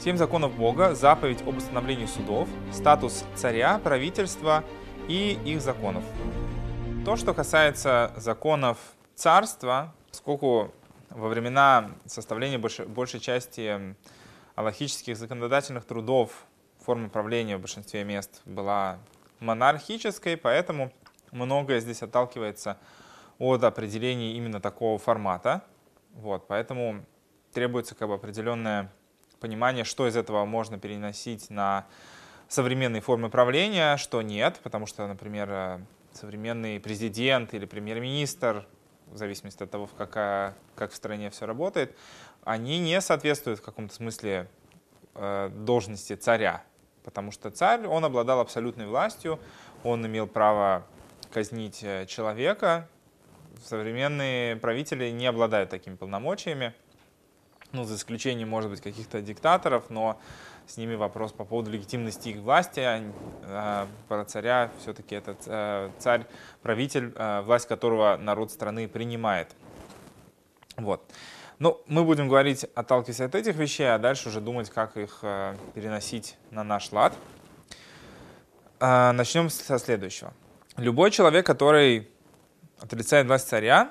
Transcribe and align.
Семь 0.00 0.16
законов 0.16 0.54
Бога, 0.54 0.94
заповедь 0.94 1.42
об 1.42 1.56
установлении 1.56 2.06
судов, 2.06 2.48
статус 2.72 3.24
царя, 3.34 3.80
правительства 3.80 4.62
и 5.08 5.36
их 5.44 5.60
законов. 5.60 6.04
То, 7.04 7.16
что 7.16 7.34
касается 7.34 8.12
законов 8.16 8.78
царства, 9.16 9.92
поскольку 10.08 10.72
во 11.10 11.28
времена 11.28 11.90
составления 12.06 12.58
большей, 12.58 12.86
большей 12.86 13.18
части 13.18 13.96
аллахических 14.54 15.16
законодательных 15.16 15.84
трудов 15.84 16.46
форма 16.80 17.08
правления 17.08 17.56
в 17.56 17.60
большинстве 17.60 18.04
мест 18.04 18.40
была 18.44 19.00
монархической, 19.40 20.36
поэтому 20.36 20.92
многое 21.32 21.80
здесь 21.80 22.04
отталкивается 22.04 22.78
от 23.40 23.64
определения 23.64 24.34
именно 24.34 24.60
такого 24.60 24.96
формата. 24.98 25.64
Вот, 26.14 26.46
поэтому 26.46 27.04
требуется 27.52 27.96
как 27.96 28.06
бы 28.06 28.14
определенное 28.14 28.92
понимание, 29.40 29.84
что 29.84 30.06
из 30.06 30.16
этого 30.16 30.44
можно 30.44 30.78
переносить 30.78 31.50
на 31.50 31.86
современные 32.48 33.02
формы 33.02 33.30
правления, 33.30 33.96
что 33.96 34.22
нет, 34.22 34.60
потому 34.62 34.86
что, 34.86 35.06
например, 35.06 35.80
современный 36.12 36.80
президент 36.80 37.54
или 37.54 37.66
премьер-министр, 37.66 38.66
в 39.06 39.16
зависимости 39.16 39.62
от 39.62 39.70
того, 39.70 39.88
какая, 39.96 40.54
как 40.74 40.92
в 40.92 40.94
стране 40.94 41.30
все 41.30 41.46
работает, 41.46 41.96
они 42.44 42.78
не 42.78 43.00
соответствуют 43.00 43.60
в 43.60 43.62
каком-то 43.62 43.94
смысле 43.94 44.48
э, 45.14 45.50
должности 45.50 46.14
царя. 46.14 46.62
Потому 47.04 47.30
что 47.30 47.50
царь, 47.50 47.86
он 47.86 48.04
обладал 48.04 48.40
абсолютной 48.40 48.86
властью, 48.86 49.38
он 49.82 50.06
имел 50.06 50.26
право 50.26 50.86
казнить 51.30 51.82
э, 51.82 52.06
человека. 52.06 52.88
Современные 53.64 54.56
правители 54.56 55.10
не 55.10 55.26
обладают 55.26 55.70
такими 55.70 55.96
полномочиями. 55.96 56.74
Ну, 57.72 57.84
за 57.84 57.96
исключением, 57.96 58.48
может 58.48 58.70
быть, 58.70 58.80
каких-то 58.80 59.20
диктаторов, 59.20 59.90
но 59.90 60.18
с 60.66 60.78
ними 60.78 60.94
вопрос 60.94 61.32
по 61.32 61.44
поводу 61.44 61.70
легитимности 61.70 62.30
их 62.30 62.38
власти. 62.38 62.80
А, 62.80 63.86
про 64.08 64.24
царя 64.24 64.70
все-таки 64.80 65.14
это 65.14 65.36
э, 65.46 65.90
царь, 65.98 66.26
правитель, 66.62 67.12
э, 67.14 67.42
власть 67.42 67.68
которого 67.68 68.16
народ 68.16 68.50
страны 68.52 68.88
принимает. 68.88 69.48
Вот. 70.78 71.02
Ну, 71.58 71.78
мы 71.86 72.04
будем 72.04 72.28
говорить, 72.28 72.64
отталкиваясь 72.74 73.20
от 73.20 73.34
этих 73.34 73.56
вещей, 73.56 73.92
а 73.92 73.98
дальше 73.98 74.30
уже 74.30 74.40
думать, 74.40 74.70
как 74.70 74.96
их 74.96 75.18
э, 75.22 75.54
переносить 75.74 76.36
на 76.50 76.64
наш 76.64 76.92
лад. 76.92 77.14
Начнем 78.80 79.50
со 79.50 79.78
следующего. 79.78 80.32
Любой 80.76 81.10
человек, 81.10 81.44
который 81.44 82.08
отрицает 82.80 83.26
власть 83.26 83.48
царя, 83.48 83.90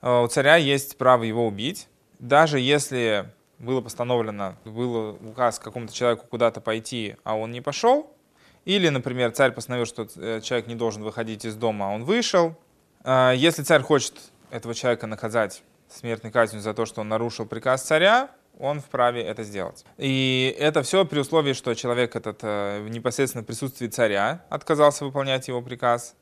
у 0.00 0.26
царя 0.26 0.56
есть 0.56 0.98
право 0.98 1.22
его 1.22 1.46
убить, 1.46 1.86
даже 2.22 2.60
если 2.60 3.28
было 3.58 3.80
постановлено, 3.80 4.54
был 4.64 5.18
указ 5.20 5.58
какому-то 5.58 5.92
человеку 5.92 6.24
куда-то 6.30 6.60
пойти, 6.60 7.16
а 7.24 7.36
он 7.36 7.50
не 7.50 7.60
пошел, 7.60 8.16
или, 8.64 8.88
например, 8.88 9.32
царь 9.32 9.50
постановил, 9.50 9.86
что 9.86 10.06
э, 10.16 10.40
человек 10.40 10.68
не 10.68 10.76
должен 10.76 11.02
выходить 11.02 11.44
из 11.44 11.56
дома, 11.56 11.86
а 11.86 11.88
он 11.90 12.04
вышел. 12.04 12.56
А, 13.02 13.32
если 13.32 13.64
царь 13.64 13.82
хочет 13.82 14.14
этого 14.50 14.72
человека 14.72 15.08
наказать 15.08 15.64
смертной 15.88 16.30
казнью 16.30 16.62
за 16.62 16.74
то, 16.74 16.86
что 16.86 17.00
он 17.00 17.08
нарушил 17.08 17.44
приказ 17.44 17.82
царя, 17.82 18.30
он 18.56 18.80
вправе 18.80 19.22
это 19.22 19.42
сделать. 19.42 19.84
И 19.98 20.54
это 20.60 20.84
все 20.84 21.04
при 21.04 21.18
условии, 21.18 21.54
что 21.54 21.74
человек 21.74 22.14
этот 22.14 22.38
э, 22.42 22.82
в 22.82 22.88
непосредственном 22.88 23.44
присутствии 23.44 23.88
царя 23.88 24.44
отказался 24.48 25.04
выполнять 25.04 25.48
его 25.48 25.60
приказ, 25.60 26.14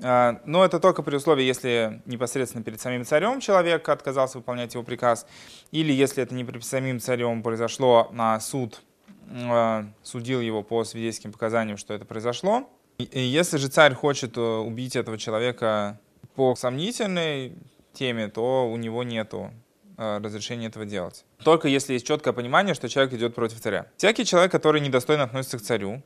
но 0.00 0.64
это 0.64 0.80
только 0.80 1.02
при 1.02 1.16
условии, 1.16 1.44
если 1.44 2.02
непосредственно 2.06 2.64
перед 2.64 2.80
самим 2.80 3.04
царем 3.04 3.40
человек 3.40 3.88
отказался 3.88 4.38
выполнять 4.38 4.74
его 4.74 4.82
приказ, 4.82 5.26
или 5.70 5.92
если 5.92 6.22
это 6.22 6.34
не 6.34 6.44
перед 6.44 6.64
самим 6.64 6.98
царем 6.98 7.42
произошло, 7.42 8.08
на 8.12 8.40
суд 8.40 8.82
а, 9.30 9.86
судил 10.02 10.40
его 10.40 10.62
по 10.62 10.84
свидетельским 10.84 11.32
показаниям, 11.32 11.76
что 11.76 11.94
это 11.94 12.04
произошло. 12.04 12.68
И 12.98 13.20
если 13.20 13.56
же 13.56 13.68
царь 13.68 13.94
хочет 13.94 14.36
э, 14.36 14.40
убить 14.40 14.96
этого 14.96 15.16
человека 15.16 15.98
по 16.34 16.54
сомнительной 16.54 17.54
теме, 17.92 18.28
то 18.28 18.70
у 18.70 18.76
него 18.76 19.02
нету 19.02 19.50
э, 19.96 20.18
разрешения 20.22 20.66
этого 20.66 20.84
делать. 20.84 21.24
Только 21.42 21.68
если 21.68 21.94
есть 21.94 22.06
четкое 22.06 22.32
понимание, 22.32 22.74
что 22.74 22.88
человек 22.88 23.14
идет 23.14 23.34
против 23.34 23.60
царя. 23.60 23.86
Всякий 23.96 24.24
человек, 24.24 24.52
который 24.52 24.80
недостойно 24.80 25.24
относится 25.24 25.58
к 25.58 25.62
царю, 25.62 26.02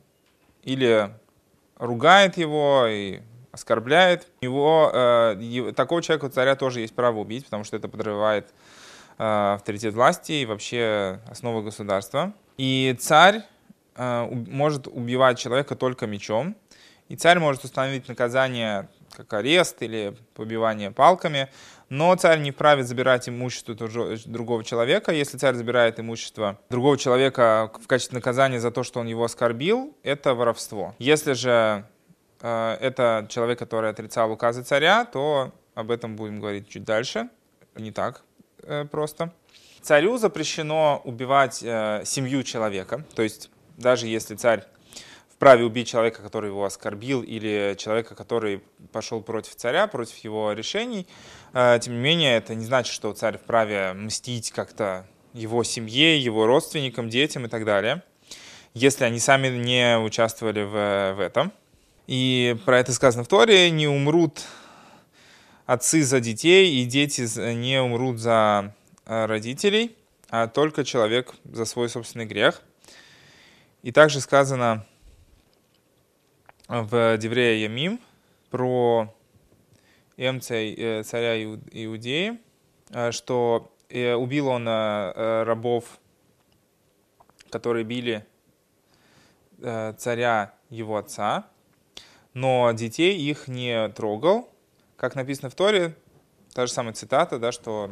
или 0.63 1.11
ругает 1.75 2.37
его 2.37 2.85
и 2.87 3.19
оскорбляет, 3.57 4.27
его, 4.41 4.91
э, 4.93 5.73
такого 5.75 6.01
человека 6.01 6.29
царя 6.29 6.55
тоже 6.55 6.81
есть 6.81 6.95
право 6.95 7.19
убить, 7.19 7.45
потому 7.45 7.63
что 7.63 7.75
это 7.75 7.87
подрывает 7.87 8.53
э, 9.17 9.53
авторитет 9.55 9.95
власти 9.95 10.31
и 10.31 10.45
вообще 10.45 11.19
основы 11.27 11.63
государства. 11.63 12.33
И 12.57 12.95
царь 12.99 13.41
э, 13.95 14.27
может 14.47 14.87
убивать 14.87 15.39
человека 15.39 15.75
только 15.75 16.05
мечом, 16.05 16.55
и 17.09 17.15
царь 17.15 17.39
может 17.39 17.63
установить 17.63 18.07
наказание 18.07 18.89
как 19.11 19.33
арест 19.33 19.81
или 19.81 20.15
побивание 20.35 20.91
палками, 20.91 21.49
но 21.89 22.13
царь 22.15 22.39
не 22.39 22.51
вправе 22.51 22.83
забирать 22.83 23.27
имущество 23.27 23.75
другого 24.25 24.63
человека. 24.63 25.11
Если 25.11 25.37
царь 25.39 25.55
забирает 25.55 25.99
имущество 25.99 26.59
другого 26.69 26.97
человека 26.97 27.71
в 27.81 27.87
качестве 27.87 28.17
наказания 28.17 28.59
за 28.59 28.69
то, 28.69 28.83
что 28.83 28.99
он 28.99 29.07
его 29.07 29.23
оскорбил, 29.23 29.95
это 30.03 30.35
воровство. 30.35 30.93
Если 30.99 31.33
же 31.33 31.85
это 32.39 33.25
человек, 33.29 33.59
который 33.59 33.89
отрицал 33.89 34.31
указы 34.31 34.63
царя, 34.63 35.05
то 35.05 35.51
об 35.75 35.91
этом 35.91 36.15
будем 36.15 36.39
говорить 36.39 36.69
чуть 36.69 36.83
дальше. 36.83 37.29
Не 37.75 37.91
так 37.91 38.23
э, 38.63 38.85
просто. 38.85 39.33
Царю 39.81 40.17
запрещено 40.17 41.01
убивать 41.03 41.61
э, 41.63 42.01
семью 42.05 42.43
человека, 42.43 43.05
то 43.15 43.21
есть 43.21 43.49
даже 43.77 44.07
если 44.07 44.35
царь 44.35 44.63
вправе 45.29 45.65
убить 45.65 45.87
человека, 45.87 46.23
который 46.23 46.49
его 46.49 46.65
оскорбил, 46.65 47.21
или 47.21 47.75
человека, 47.77 48.15
который 48.15 48.63
пошел 48.91 49.21
против 49.21 49.55
царя, 49.55 49.85
против 49.85 50.17
его 50.17 50.51
решений, 50.53 51.07
тем 51.53 51.93
не 51.93 51.99
менее, 51.99 52.37
это 52.37 52.55
не 52.55 52.65
значит, 52.65 52.91
что 52.91 53.13
царь 53.13 53.37
вправе 53.37 53.93
мстить 53.93 54.49
как-то 54.49 55.05
его 55.33 55.63
семье, 55.63 56.17
его 56.19 56.47
родственникам, 56.47 57.09
детям 57.09 57.45
и 57.45 57.49
так 57.49 57.65
далее, 57.65 58.01
если 58.73 59.05
они 59.05 59.19
сами 59.19 59.49
не 59.49 59.97
участвовали 59.99 60.63
в, 60.63 61.13
в 61.15 61.19
этом. 61.19 61.53
И 62.07 62.55
про 62.63 62.79
это 62.79 62.93
сказано 62.93 63.25
в 63.25 63.27
Торе, 63.27 63.69
не 63.69 63.85
умрут 63.85 64.45
отцы 65.65 66.03
за 66.03 66.21
детей, 66.21 66.81
и 66.81 66.85
дети 66.85 67.27
не 67.53 67.81
умрут 67.81 68.17
за 68.17 68.73
э, 69.05 69.25
родителей, 69.25 69.93
а 70.29 70.47
только 70.47 70.85
человек 70.85 71.35
за 71.43 71.65
свой 71.65 71.89
собственный 71.89 72.25
грех. 72.25 72.61
И 73.83 73.91
также 73.91 74.21
сказано 74.21 74.85
в 76.69 77.17
Деврея 77.17 77.67
Ямим 77.67 77.99
про 78.51 79.13
Эмца, 80.15 80.55
э, 80.55 81.03
царя 81.03 81.43
Иудеи, 81.43 82.39
э, 82.91 83.11
что 83.11 83.73
убил 83.89 84.49
он 84.49 84.67
рабов, 84.67 85.97
которые 87.49 87.85
били 87.85 88.25
царя 89.61 90.53
его 90.69 90.97
отца, 90.97 91.47
но 92.37 92.71
детей 92.71 93.17
их 93.17 93.47
не 93.47 93.89
трогал. 93.89 94.47
Как 94.95 95.15
написано 95.15 95.49
в 95.49 95.55
Торе, 95.55 95.95
та 96.53 96.67
же 96.67 96.71
самая 96.71 96.93
цитата, 96.93 97.39
да, 97.39 97.51
что 97.51 97.91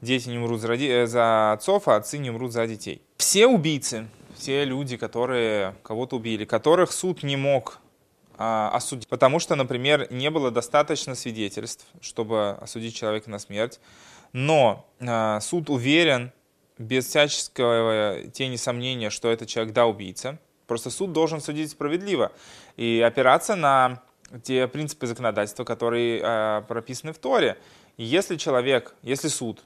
дети 0.00 0.28
не 0.28 0.38
умрут 0.38 0.60
за. 0.60 0.74
Э, 0.74 1.06
за 1.06 1.52
отцов, 1.52 1.86
а 1.86 1.94
отцы 1.94 2.18
не 2.18 2.30
умрут 2.30 2.50
за 2.52 2.66
детей. 2.66 3.00
Все 3.16 3.46
убийцы, 3.46 4.08
все 4.34 4.64
люди, 4.64 4.96
которые 4.96 5.76
кого-то 5.84 6.16
убили, 6.16 6.44
которых 6.44 6.90
суд 6.90 7.22
не 7.22 7.36
мог 7.36 7.78
а, 8.36 8.72
осудить, 8.74 9.06
потому 9.06 9.38
что, 9.38 9.54
например, 9.54 10.08
не 10.10 10.30
было 10.30 10.50
достаточно 10.50 11.14
свидетельств, 11.14 11.86
чтобы 12.00 12.58
осудить 12.60 12.96
человека 12.96 13.30
на 13.30 13.38
смерть, 13.38 13.78
но 14.32 14.84
а, 14.98 15.38
суд 15.38 15.70
уверен, 15.70 16.32
без 16.76 17.06
всяческого 17.06 18.16
тени 18.32 18.56
сомнения, 18.56 19.10
что 19.10 19.30
этот 19.30 19.48
человек 19.48 19.72
да 19.72 19.86
убийца, 19.86 20.40
Просто 20.70 20.90
суд 20.90 21.12
должен 21.12 21.40
судить 21.40 21.72
справедливо 21.72 22.30
и 22.76 23.02
опираться 23.04 23.56
на 23.56 24.04
те 24.44 24.68
принципы 24.68 25.08
законодательства, 25.08 25.64
которые 25.64 26.20
э, 26.22 26.62
прописаны 26.68 27.12
в 27.12 27.18
Торе. 27.18 27.58
И 27.96 28.04
если 28.04 28.36
человек, 28.36 28.94
если 29.02 29.26
суд 29.26 29.64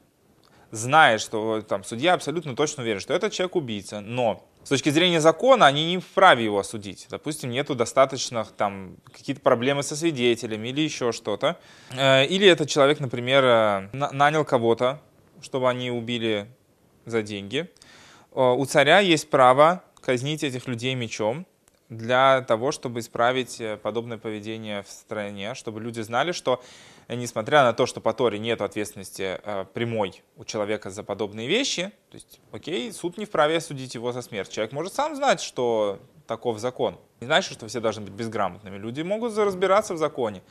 знает, 0.70 1.20
что 1.20 1.60
там 1.60 1.84
судья 1.84 2.14
абсолютно 2.14 2.56
точно 2.56 2.84
уверен, 2.84 3.00
что 3.00 3.12
этот 3.12 3.34
человек 3.34 3.54
убийца, 3.54 4.00
но 4.00 4.48
с 4.62 4.70
точки 4.70 4.88
зрения 4.88 5.20
закона 5.20 5.66
они 5.66 5.84
не 5.84 5.98
вправе 5.98 6.44
его 6.44 6.58
осудить. 6.58 7.06
Допустим, 7.10 7.50
нету 7.50 7.74
достаточных 7.74 8.52
там 8.52 8.96
какие-то 9.12 9.42
проблемы 9.42 9.82
со 9.82 9.96
свидетелями 9.96 10.68
или 10.68 10.80
еще 10.80 11.12
что-то. 11.12 11.58
Э, 11.90 12.24
или 12.24 12.46
этот 12.48 12.70
человек, 12.70 12.98
например, 12.98 13.44
э, 13.44 13.88
нанял 13.92 14.46
кого-то, 14.46 15.02
чтобы 15.42 15.68
они 15.68 15.90
убили 15.90 16.46
за 17.04 17.20
деньги. 17.20 17.68
Э, 18.32 18.54
у 18.56 18.64
царя 18.64 19.00
есть 19.00 19.28
право 19.28 19.84
казнить 20.04 20.44
этих 20.44 20.68
людей 20.68 20.94
мечом, 20.94 21.46
для 21.88 22.42
того, 22.42 22.72
чтобы 22.72 23.00
исправить 23.00 23.60
э, 23.60 23.76
подобное 23.76 24.18
поведение 24.18 24.82
в 24.82 24.90
стране, 24.90 25.54
чтобы 25.54 25.80
люди 25.80 26.00
знали, 26.00 26.32
что 26.32 26.62
э, 27.08 27.14
несмотря 27.14 27.62
на 27.62 27.72
то, 27.72 27.86
что 27.86 28.00
по 28.00 28.12
Торе 28.12 28.38
нет 28.38 28.60
ответственности 28.60 29.40
э, 29.42 29.66
прямой 29.72 30.22
у 30.36 30.44
человека 30.44 30.90
за 30.90 31.02
подобные 31.02 31.46
вещи, 31.46 31.92
то 32.10 32.14
есть, 32.14 32.40
окей, 32.52 32.92
суд 32.92 33.18
не 33.18 33.26
вправе 33.26 33.60
судить 33.60 33.94
его 33.94 34.12
за 34.12 34.22
смерть. 34.22 34.50
Человек 34.50 34.72
может 34.72 34.94
сам 34.94 35.14
знать, 35.14 35.40
что 35.40 36.00
таков 36.26 36.58
закон. 36.58 36.98
Не 37.20 37.26
значит, 37.26 37.52
что 37.52 37.68
все 37.68 37.80
должны 37.80 38.02
быть 38.02 38.14
безграмотными. 38.14 38.78
Люди 38.78 39.02
могут 39.02 39.36
разбираться 39.36 39.94
в 39.94 39.98
законе. 39.98 40.42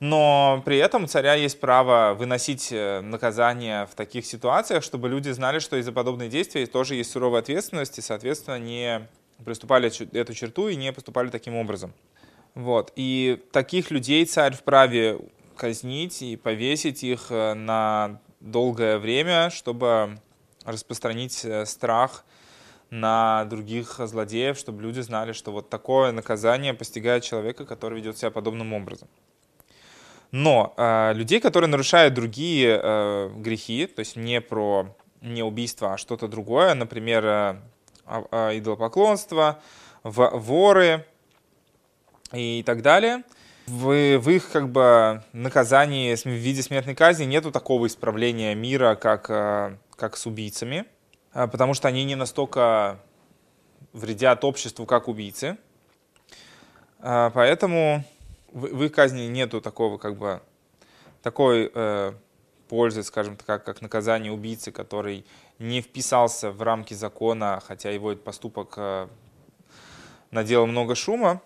Но 0.00 0.62
при 0.64 0.78
этом 0.78 1.06
царя 1.06 1.34
есть 1.34 1.60
право 1.60 2.14
выносить 2.14 2.72
наказание 2.72 3.86
в 3.86 3.94
таких 3.94 4.24
ситуациях, 4.24 4.82
чтобы 4.82 5.10
люди 5.10 5.28
знали, 5.30 5.58
что 5.58 5.76
из-за 5.76 5.92
подобных 5.92 6.30
действий 6.30 6.64
тоже 6.66 6.94
есть 6.94 7.10
суровая 7.10 7.40
ответственность, 7.40 7.98
и, 7.98 8.02
соответственно, 8.02 8.58
не 8.58 9.06
приступали 9.44 9.90
эту 10.18 10.34
черту 10.34 10.68
и 10.68 10.76
не 10.76 10.92
поступали 10.92 11.28
таким 11.28 11.54
образом. 11.54 11.92
Вот. 12.54 12.92
И 12.96 13.42
таких 13.52 13.90
людей 13.90 14.24
царь 14.24 14.54
вправе 14.54 15.18
казнить 15.56 16.22
и 16.22 16.36
повесить 16.36 17.04
их 17.04 17.26
э, 17.30 17.54
на 17.54 18.20
долгое 18.40 18.98
время, 18.98 19.50
чтобы 19.50 20.18
распространить 20.64 21.44
э, 21.44 21.66
страх 21.66 22.24
на 22.88 23.44
других 23.44 24.00
злодеев, 24.02 24.58
чтобы 24.58 24.82
люди 24.82 25.00
знали, 25.00 25.32
что 25.32 25.52
вот 25.52 25.68
такое 25.68 26.12
наказание 26.12 26.74
постигает 26.74 27.22
человека, 27.22 27.66
который 27.66 28.00
ведет 28.00 28.18
себя 28.18 28.30
подобным 28.30 28.72
образом. 28.72 29.08
Но 30.32 30.74
э, 30.76 31.12
людей, 31.14 31.40
которые 31.40 31.68
нарушают 31.68 32.14
другие 32.14 32.80
э, 32.80 33.30
грехи, 33.36 33.86
то 33.86 34.00
есть 34.00 34.16
не 34.16 34.40
про 34.40 34.94
не 35.20 35.42
убийство, 35.42 35.94
а 35.94 35.98
что-то 35.98 36.28
другое, 36.28 36.74
например, 36.74 37.24
э, 37.26 37.56
а, 38.06 38.56
идолопоклонство, 38.56 39.60
воры 40.02 41.04
и 42.32 42.62
так 42.64 42.82
далее. 42.82 43.22
В, 43.66 44.18
в 44.18 44.30
их 44.30 44.50
как 44.50 44.70
бы 44.70 45.22
наказании 45.32 46.14
в 46.14 46.26
виде 46.26 46.62
смертной 46.62 46.94
казни 46.94 47.24
нету 47.24 47.52
такого 47.52 47.86
исправления 47.86 48.54
мира, 48.54 48.94
как, 48.94 49.26
а, 49.30 49.76
как 49.96 50.16
с 50.16 50.26
убийцами, 50.26 50.86
потому 51.32 51.74
что 51.74 51.86
они 51.86 52.04
не 52.04 52.14
настолько 52.14 52.98
вредят 53.92 54.44
обществу, 54.44 54.86
как 54.86 55.08
убийцы. 55.08 55.56
Поэтому 57.00 58.04
в, 58.52 58.66
в 58.66 58.84
их 58.84 58.92
казни 58.92 59.22
нету 59.22 59.60
такого 59.60 59.98
как 59.98 60.16
бы 60.16 60.40
такой 61.22 61.70
э, 61.72 62.12
пользы, 62.68 63.02
скажем 63.02 63.36
так, 63.36 63.64
как 63.64 63.82
наказание 63.82 64.32
убийцы, 64.32 64.72
который 64.72 65.26
не 65.58 65.82
вписался 65.82 66.50
в 66.50 66.62
рамки 66.62 66.94
закона, 66.94 67.62
хотя 67.66 67.90
его 67.90 68.14
поступок 68.16 68.74
э, 68.76 69.08
наделал 70.30 70.66
много 70.66 70.94
шума. 70.94 71.42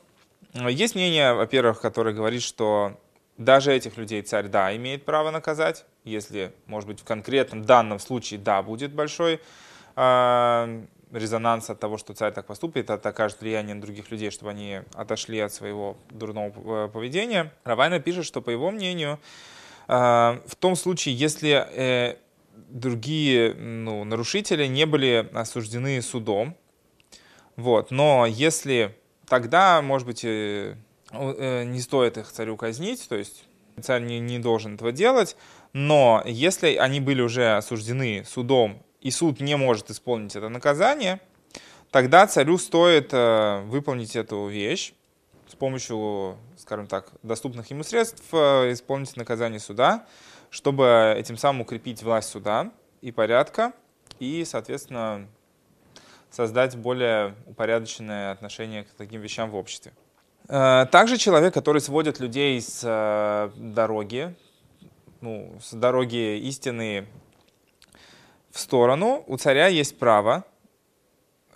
Есть 0.53 0.95
мнение, 0.95 1.35
во-первых, 1.35 1.81
которое 1.81 2.15
говорит, 2.15 2.43
что 2.43 3.01
даже 3.39 3.73
этих 3.73 3.97
людей 3.97 4.23
царь, 4.23 4.47
да, 4.47 4.75
имеет 4.77 5.05
право 5.05 5.31
наказать, 5.33 5.85
если, 6.05 6.55
может 6.67 6.89
быть, 6.89 7.01
в 7.01 7.05
конкретном 7.05 7.65
данном 7.65 7.99
случае, 7.99 8.39
да, 8.39 8.63
будет 8.63 8.93
большой 8.93 9.41
э, 9.97 10.85
резонанс 11.15 11.71
от 11.71 11.81
того, 11.81 11.99
что 11.99 12.15
царь 12.15 12.33
так 12.33 12.47
поступит, 12.47 12.91
это 12.91 13.09
окажет 13.09 13.41
влияние 13.41 13.75
на 13.75 13.81
других 13.81 14.11
людей, 14.11 14.31
чтобы 14.31 14.51
они 14.51 14.81
отошли 14.95 15.39
от 15.41 15.53
своего 15.53 15.97
дурного 16.11 16.87
э, 16.87 16.89
поведения. 16.89 17.53
Равайна 17.65 18.01
пишет, 18.01 18.25
что, 18.25 18.41
по 18.43 18.51
его 18.51 18.71
мнению, 18.71 19.19
э, 19.89 19.93
в 19.93 20.57
том 20.59 20.77
случае, 20.77 21.15
если 21.15 21.67
э, 21.71 22.17
другие 22.69 23.55
ну, 23.55 24.05
нарушители 24.05 24.67
не 24.67 24.87
были 24.87 25.29
осуждены 25.33 26.03
судом. 26.03 26.57
Вот. 27.57 27.91
Но 27.91 28.27
если 28.27 28.97
тогда, 29.29 29.81
может 29.81 30.07
быть, 30.07 30.25
не 30.25 31.81
стоит 31.81 32.19
их 32.19 32.33
царю 32.33 32.57
казнить, 32.57 33.09
то 33.09 33.15
есть 33.15 33.45
царь 33.81 34.03
не, 34.03 34.19
не 34.19 34.41
должен 34.41 34.75
этого 34.75 34.91
делать, 34.91 35.37
но 35.73 36.23
если 36.27 36.75
они 36.75 37.01
были 37.01 37.23
уже 37.23 37.57
осуждены 37.57 38.25
судом, 38.27 38.83
и 39.05 39.11
суд 39.13 39.41
не 39.41 39.57
может 39.57 39.91
исполнить 39.91 40.35
это 40.35 40.49
наказание, 40.49 41.21
тогда 41.93 42.27
царю 42.27 42.59
стоит 42.59 43.11
э, 43.13 43.61
выполнить 43.67 44.17
эту 44.17 44.49
вещь 44.49 44.95
с 45.47 45.55
помощью, 45.55 46.37
скажем 46.57 46.89
так, 46.89 47.13
доступных 47.23 47.71
ему 47.71 47.85
средств, 47.85 48.25
исполнить 48.33 49.17
наказание 49.17 49.61
суда, 49.61 50.07
чтобы 50.51 51.15
этим 51.17 51.37
самым 51.37 51.61
укрепить 51.61 52.03
власть 52.03 52.31
суда 52.31 52.73
и 53.03 53.13
порядка, 53.13 53.73
и, 54.19 54.45
соответственно, 54.45 55.29
создать 56.31 56.77
более 56.77 57.35
упорядоченное 57.47 58.33
отношение 58.33 58.85
к 58.85 58.89
таким 58.97 59.21
вещам 59.21 59.51
в 59.51 59.57
обществе. 59.57 59.93
Э, 60.49 60.87
также 60.91 61.19
человек, 61.19 61.53
который 61.53 61.81
сводит 61.81 62.21
людей 62.21 62.61
с 62.61 62.81
э, 62.83 63.51
дороги, 63.57 64.35
ну, 65.21 65.59
с 65.63 65.73
дороги 65.75 66.39
истины 66.39 67.07
в 68.55 68.61
сторону, 68.61 69.25
у 69.27 69.37
царя 69.37 69.67
есть 69.67 69.99
право 69.99 70.45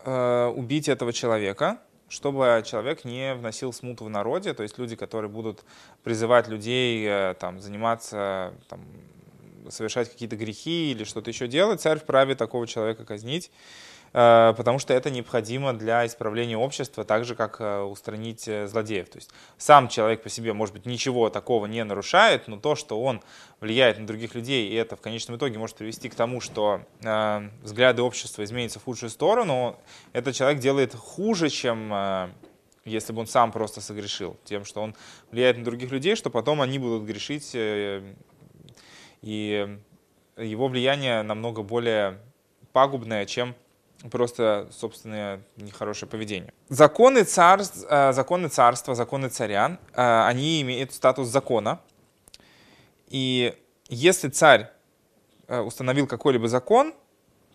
э, 0.04 0.46
убить 0.46 0.88
этого 0.88 1.12
человека, 1.12 1.78
чтобы 2.08 2.64
человек 2.66 3.04
не 3.04 3.34
вносил 3.34 3.72
смуту 3.72 4.04
в 4.04 4.10
народе, 4.10 4.52
то 4.52 4.64
есть 4.64 4.78
люди, 4.78 4.96
которые 4.96 5.30
будут 5.30 5.64
призывать 6.02 6.48
людей 6.48 7.06
э, 7.08 7.34
там, 7.38 7.60
заниматься, 7.60 8.52
там, 8.68 8.80
совершать 9.68 10.10
какие-то 10.10 10.34
грехи 10.34 10.90
или 10.90 11.04
что-то 11.04 11.30
еще 11.30 11.46
делать, 11.46 11.80
царь 11.80 12.00
вправе 12.00 12.34
такого 12.34 12.66
человека 12.66 13.04
казнить, 13.04 13.52
потому 14.12 14.78
что 14.78 14.94
это 14.94 15.10
необходимо 15.10 15.72
для 15.72 16.06
исправления 16.06 16.56
общества, 16.56 17.04
так 17.04 17.24
же, 17.24 17.34
как 17.34 17.60
э, 17.60 17.80
устранить 17.80 18.48
злодеев. 18.66 19.08
То 19.08 19.18
есть 19.18 19.30
сам 19.56 19.88
человек 19.88 20.22
по 20.22 20.28
себе, 20.28 20.52
может 20.52 20.74
быть, 20.74 20.86
ничего 20.86 21.30
такого 21.30 21.66
не 21.66 21.84
нарушает, 21.84 22.48
но 22.48 22.58
то, 22.58 22.74
что 22.74 23.00
он 23.02 23.22
влияет 23.60 23.98
на 23.98 24.06
других 24.06 24.34
людей, 24.34 24.68
и 24.68 24.74
это 24.74 24.96
в 24.96 25.00
конечном 25.00 25.36
итоге 25.36 25.58
может 25.58 25.76
привести 25.76 26.08
к 26.08 26.14
тому, 26.14 26.40
что 26.40 26.82
взгляды 27.62 28.02
общества 28.02 28.44
изменятся 28.44 28.78
в 28.78 28.84
худшую 28.84 29.10
сторону, 29.10 29.76
этот 30.12 30.34
человек 30.34 30.60
делает 30.60 30.94
хуже, 30.94 31.48
чем 31.48 31.92
если 32.88 33.12
бы 33.12 33.20
он 33.20 33.26
сам 33.26 33.52
просто 33.52 33.80
согрешил, 33.80 34.36
тем, 34.44 34.64
что 34.64 34.82
он 34.82 34.94
влияет 35.30 35.58
на 35.58 35.64
других 35.64 35.90
людей, 35.90 36.16
что 36.16 36.30
потом 36.30 36.60
они 36.60 36.78
будут 36.78 37.04
грешить, 37.04 37.50
э, 37.54 38.02
и 39.22 39.78
его 40.36 40.68
влияние 40.68 41.22
намного 41.22 41.62
более 41.62 42.18
пагубное, 42.72 43.26
чем 43.26 43.54
просто 44.10 44.68
собственное 44.70 45.42
нехорошее 45.56 46.08
поведение. 46.08 46.52
Законы, 46.68 47.24
царств, 47.24 47.84
э, 47.88 48.12
законы 48.12 48.48
царства, 48.48 48.94
законы 48.94 49.28
царя, 49.28 49.78
э, 49.92 50.24
они 50.26 50.62
имеют 50.62 50.92
статус 50.92 51.28
закона. 51.28 51.80
И 53.08 53.54
если 53.88 54.28
царь 54.28 54.70
установил 55.48 56.06
какой-либо 56.06 56.46
закон, 56.46 56.92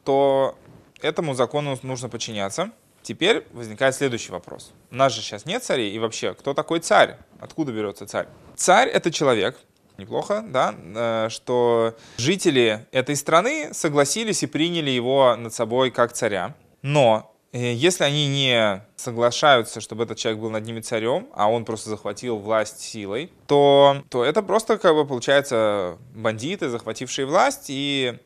то 0.03 0.57
этому 0.99 1.35
закону 1.35 1.77
нужно 1.83 2.09
подчиняться– 2.09 2.71
Теперь 3.03 3.45
возникает 3.51 3.95
следующий 3.95 4.31
вопрос. 4.31 4.71
У 4.89 4.95
нас 4.95 5.13
же 5.13 5.21
сейчас 5.21 5.45
нет 5.45 5.61
царей, 5.61 5.91
и 5.93 5.99
вообще, 5.99 6.33
кто 6.33 6.53
такой 6.53 6.79
царь? 6.79 7.17
Откуда 7.39 7.73
берется 7.73 8.07
царь? 8.07 8.27
Царь— 8.55 8.87
это 8.93 9.11
человек, 9.11 9.59
неплохо, 9.97 10.43
да, 10.47 10.75
э, 10.77 11.27
что 11.29 11.95
жители 12.17 12.85
этой 12.91 13.15
страны 13.15 13.69
согласились 13.73 14.43
и 14.43 14.47
приняли 14.47 14.89
его 14.89 15.35
над 15.35 15.53
собой 15.53 15.91
как 15.91 16.13
царя. 16.13 16.55
Но 16.81 17.35
э, 17.51 17.73
если 17.73 18.03
они 18.03 18.27
не 18.27 18.83
соглашаются, 18.95 19.81
чтобы 19.81 20.03
этот 20.03 20.17
человек 20.17 20.41
был 20.41 20.49
над 20.49 20.65
ними 20.65 20.81
царем, 20.81 21.27
а 21.33 21.49
он 21.49 21.65
просто 21.65 21.89
захватил 21.89 22.37
власть 22.37 22.79
силой, 22.79 23.31
то, 23.47 24.03
то 24.09 24.23
это 24.23 24.41
просто, 24.41 24.77
как 24.77 24.95
бы, 24.95 25.05
получается, 25.05 25.97
бандиты, 26.13 26.69
захватившие 26.69 27.25
власть, 27.25 27.65
и 27.67 28.17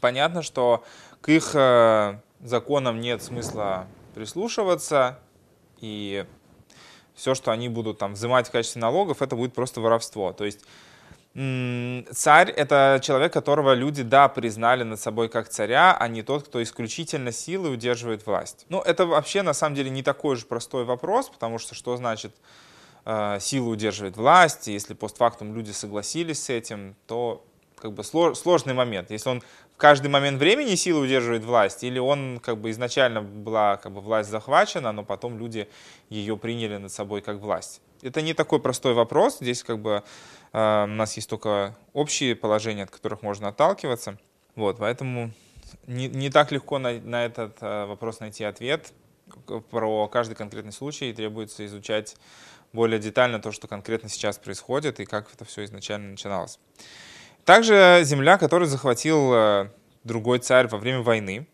понятно, 0.00 0.42
что 0.42 0.84
к 1.20 1.28
их 1.28 1.52
э, 1.54 2.18
законам 2.40 3.00
нет 3.00 3.22
смысла 3.22 3.86
прислушиваться, 4.14 5.18
и 5.80 6.26
все, 7.20 7.34
что 7.34 7.52
они 7.52 7.68
будут 7.68 7.98
там 7.98 8.14
взимать 8.14 8.48
в 8.48 8.50
качестве 8.50 8.80
налогов, 8.80 9.20
это 9.20 9.36
будет 9.36 9.52
просто 9.52 9.82
воровство. 9.82 10.32
То 10.32 10.46
есть 10.46 10.60
царь— 11.34 12.50
это 12.56 12.98
человек, 13.02 13.32
которого 13.32 13.74
люди, 13.74 14.02
да, 14.02 14.28
признали 14.28 14.84
над 14.84 14.98
собой 14.98 15.28
как 15.28 15.50
царя, 15.50 15.94
а 15.94 16.08
не 16.08 16.22
тот, 16.22 16.44
кто 16.44 16.62
исключительно 16.62 17.30
силой 17.30 17.74
удерживает 17.74 18.26
власть. 18.26 18.64
Ну, 18.70 18.80
это 18.80 19.04
вообще, 19.04 19.42
на 19.42 19.52
самом 19.52 19.76
деле, 19.76 19.90
не 19.90 20.02
такой 20.02 20.36
же 20.36 20.46
простой 20.46 20.84
вопрос, 20.84 21.28
потому 21.28 21.58
что 21.58 21.74
что 21.74 21.96
значит 21.98 22.34
э, 23.04 23.38
сила 23.38 23.68
удерживает 23.68 24.16
власть? 24.16 24.66
Если 24.66 24.94
постфактум 24.94 25.54
люди 25.54 25.72
согласились 25.72 26.42
с 26.42 26.48
этим, 26.48 26.96
то 27.06 27.44
как 27.76 27.92
бы 27.92 28.02
сложный 28.02 28.74
момент. 28.74 29.10
Если 29.10 29.28
он 29.28 29.42
каждый 29.80 30.08
момент 30.08 30.38
времени 30.38 30.74
силы 30.74 31.00
удерживает 31.00 31.42
власть, 31.42 31.82
или 31.82 31.98
он 31.98 32.38
как 32.38 32.58
бы 32.58 32.70
изначально 32.70 33.22
была 33.22 33.78
как 33.78 33.92
бы 33.92 34.00
власть 34.00 34.30
захвачена, 34.30 34.92
но 34.92 35.04
потом 35.04 35.38
люди 35.38 35.68
ее 36.10 36.36
приняли 36.36 36.76
над 36.76 36.92
собой 36.92 37.22
как 37.22 37.38
власть. 37.38 37.80
Это 38.02 38.20
не 38.22 38.34
такой 38.34 38.60
простой 38.60 38.94
вопрос. 38.94 39.38
Здесь 39.40 39.64
как 39.64 39.78
бы 39.80 40.02
э, 40.52 40.84
у 40.84 40.86
нас 40.86 41.16
есть 41.16 41.28
только 41.28 41.76
общие 41.94 42.36
положения, 42.36 42.84
от 42.84 42.90
которых 42.90 43.22
можно 43.22 43.48
отталкиваться. 43.48 44.18
Вот, 44.54 44.78
поэтому 44.78 45.32
не, 45.86 46.08
не 46.08 46.30
так 46.30 46.52
легко 46.52 46.78
на, 46.78 46.92
на 47.00 47.24
этот 47.24 47.56
э, 47.62 47.86
вопрос 47.86 48.20
найти 48.20 48.44
ответ. 48.44 48.92
про 49.70 50.08
каждый 50.08 50.34
конкретный 50.34 50.72
случай 50.72 51.12
требуется 51.12 51.64
изучать 51.64 52.16
более 52.72 52.98
детально 52.98 53.40
то, 53.40 53.50
что 53.50 53.66
конкретно 53.66 54.10
сейчас 54.10 54.38
происходит 54.38 55.00
и 55.00 55.06
как 55.06 55.32
это 55.32 55.44
все 55.44 55.64
изначально 55.64 56.10
начиналось. 56.10 56.58
Также 57.50 58.02
земля, 58.04 58.38
которую 58.38 58.68
захватил 58.68 59.34
э, 59.34 59.70
другой 60.04 60.38
царь 60.38 60.68
во 60.68 60.78
время 60.78 61.00
войны, 61.00 61.48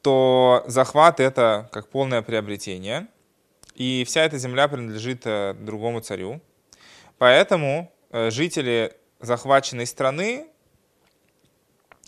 то 0.00 0.64
захват— 0.68 1.20
это 1.20 1.68
как 1.70 1.90
полное 1.90 2.22
приобретение, 2.22 3.06
и 3.74 4.04
вся 4.06 4.24
эта 4.24 4.38
земля 4.38 4.68
принадлежит 4.68 5.26
э, 5.26 5.52
другому 5.52 6.00
царю. 6.00 6.40
Поэтому 7.18 7.92
э, 8.08 8.30
жители 8.30 8.96
захваченной 9.20 9.84
страны, 9.84 10.46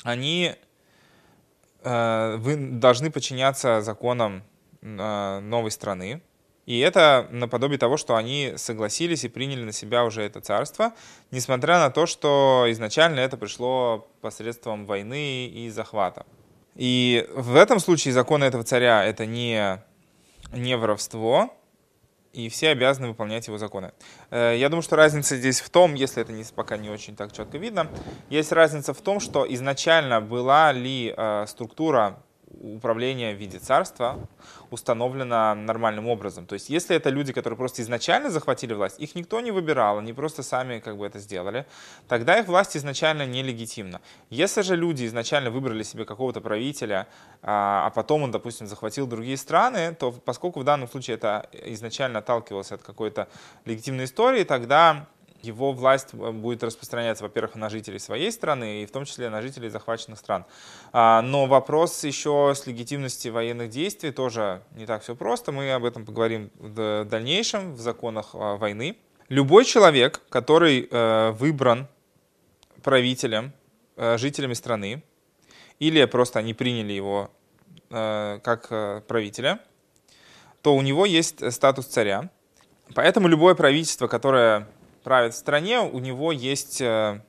они 0.03 0.55
должны 1.83 3.11
подчиняться 3.11 3.83
законам 3.83 4.45
новой 4.81 5.71
страны, 5.71 6.23
и 6.65 6.79
это 6.79 7.27
наподобие 7.31 7.79
того, 7.79 7.97
что 7.97 8.15
они 8.15 8.55
согласились 8.57 9.25
и 9.25 9.29
приняли 9.29 9.63
на 9.65 9.73
себя 9.73 10.05
уже 10.05 10.23
это 10.23 10.41
царство, 10.41 10.93
несмотря 11.31 11.79
на 11.79 11.91
то, 11.91 12.07
что 12.07 12.67
изначально 12.69 13.21
это 13.21 13.37
пришло 13.37 14.07
посредством 14.21 14.87
войны 14.87 15.47
и 15.47 15.69
захвата. 15.71 16.25
И 16.77 17.29
в 17.35 17.57
этом 17.57 17.81
случае 17.81 18.15
законы 18.15 18.45
этого 18.45 18.65
царя— 18.65 19.05
это 19.07 19.27
не, 19.27 19.83
не 20.53 20.77
воровство, 20.77 21.53
и 22.33 22.49
все 22.49 22.71
обязаны 22.71 23.09
выполнять 23.09 23.47
его 23.47 23.59
законы. 23.59 23.93
Э, 24.31 24.55
я 24.57 24.69
думаю, 24.69 24.83
что 24.83 24.97
разница 24.97 25.37
здесь 25.37 25.61
в 25.61 25.69
том, 25.69 25.95
если 25.95 26.23
это 26.23 26.33
не, 26.33 26.45
пока 26.55 26.77
не 26.77 26.89
очень 26.89 27.15
так 27.15 27.33
четко 27.33 27.59
видно, 27.59 27.89
есть 28.31 28.53
разница 28.53 28.95
в 28.95 29.01
том, 29.03 29.21
что 29.21 29.45
изначально 29.53 30.21
была 30.21 30.73
ли 30.73 31.13
э, 31.15 31.45
структура 31.47 32.23
управление 32.61 33.35
в 33.35 33.39
виде 33.39 33.59
царства 33.59 34.19
установлено 34.71 35.55
нормальным 35.55 36.09
образом. 36.09 36.47
То 36.47 36.55
есть 36.55 36.71
если 36.71 36.97
это 36.97 37.11
люди, 37.11 37.33
которые 37.33 37.57
просто 37.57 37.83
изначально 37.83 38.31
захватили 38.31 38.75
власть, 38.75 39.01
их 39.01 39.15
никто 39.15 39.41
не 39.41 39.51
выбирал, 39.51 39.99
они 39.99 40.13
просто 40.13 40.43
сами 40.43 40.79
как 40.79 40.97
бы 40.97 41.07
это 41.07 41.19
сделали, 41.19 41.67
тогда 42.09 42.39
их 42.39 42.47
власть 42.47 42.77
изначально 42.77 43.27
нелегитимна. 43.27 44.01
Если 44.31 44.63
же 44.63 44.77
люди 44.77 45.07
изначально 45.07 45.51
выбрали 45.51 45.83
себе 45.83 46.05
какого-то 46.05 46.41
правителя, 46.41 47.07
а, 47.43 47.87
а 47.87 47.91
потом 47.91 48.23
он, 48.23 48.31
допустим, 48.31 48.67
захватил 48.67 49.07
другие 49.07 49.37
страны, 49.37 49.95
то 49.95 50.13
поскольку 50.13 50.61
в 50.61 50.65
данном 50.65 50.89
случае 50.89 51.17
это 51.17 51.49
изначально 51.53 52.21
отталкивалось 52.21 52.73
от 52.73 52.83
какой-то 52.83 53.29
легитимной 53.65 54.05
истории, 54.05 54.45
тогда 54.45 55.07
его 55.43 55.73
власть 55.73 56.09
э, 56.13 56.31
будет 56.31 56.63
распространяться, 56.63 57.25
во-первых, 57.25 57.55
на 57.57 57.69
жителей 57.69 57.99
своей 57.99 58.31
страны 58.33 58.83
и 58.83 58.87
в 58.87 58.91
том 58.91 59.05
числе 59.05 59.29
на 59.29 59.43
жителей 59.43 59.69
захваченных 59.69 60.19
стран. 60.19 60.45
А, 60.93 61.21
но 61.23 61.47
вопрос 61.47 62.05
еще 62.05 62.53
с 62.55 62.67
легитимности 62.67 63.29
военных 63.29 63.71
действий 63.71 64.13
тоже 64.13 64.63
не 64.73 64.87
так 64.87 65.03
все 65.03 65.15
просто. 65.15 65.53
Мы 65.53 65.73
об 65.73 65.85
этом 65.85 66.05
поговорим 66.05 66.51
в 66.59 67.05
дальнейшем 67.05 67.75
в 67.75 67.81
законах 67.81 68.31
а, 68.35 68.57
войны. 68.57 68.97
Любой 69.29 69.65
человек, 69.65 70.23
который 70.29 70.89
э, 70.91 71.31
выбран 71.31 71.89
правителем, 72.83 73.53
э, 73.97 74.19
жителями 74.19 74.55
страны, 74.55 75.03
или 75.79 76.05
просто 76.05 76.39
они 76.39 76.55
приняли 76.55 76.93
его 76.93 77.31
как 77.91 79.07
правителя, 79.07 79.59
то 80.63 80.75
у 80.75 80.81
него 80.81 81.05
есть 81.05 81.53
статус 81.53 81.85
царя. 81.85 82.31
Поэтому 82.95 83.29
любое 83.29 83.55
правительство, 83.55 84.07
которое 84.07 84.67
правит 85.03 85.35
в 85.35 85.37
стране, 85.37 85.81
у 85.81 85.99
него 85.99 86.33
есть 86.33 86.81
э, 86.81 87.21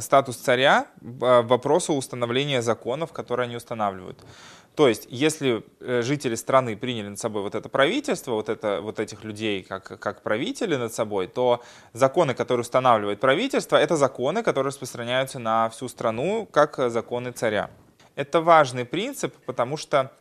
статус 0.00 0.36
царя 0.36 0.86
вопросу 1.00 1.94
установления 1.94 2.62
законов, 2.62 3.12
которые 3.12 3.44
они 3.44 3.56
устанавливают. 3.56 4.24
То 4.74 4.86
есть, 4.86 5.08
если 5.10 5.64
э, 5.80 6.02
жители 6.02 6.36
страны 6.36 6.76
приняли 6.76 7.08
над 7.08 7.18
собой 7.18 7.42
вот 7.42 7.56
это 7.56 7.68
правительство, 7.68 8.34
вот, 8.34 8.48
это, 8.48 8.80
вот 8.80 9.00
этих 9.00 9.24
людей 9.24 9.64
как, 9.64 9.98
как 9.98 10.22
правители 10.22 10.76
над 10.76 10.94
собой, 10.94 11.26
то 11.26 11.64
законы, 11.92 12.32
которые 12.32 12.60
устанавливает 12.60 13.18
правительство, 13.18 13.76
это 13.76 13.96
законы, 13.96 14.44
которые 14.44 14.68
распространяются 14.68 15.40
на 15.40 15.68
всю 15.70 15.88
страну, 15.88 16.46
как 16.46 16.78
законы 16.92 17.32
царя. 17.32 17.70
Это 18.14 18.40
важный 18.40 18.84
принцип, 18.84 19.34
потому 19.46 19.76
что 19.76 20.12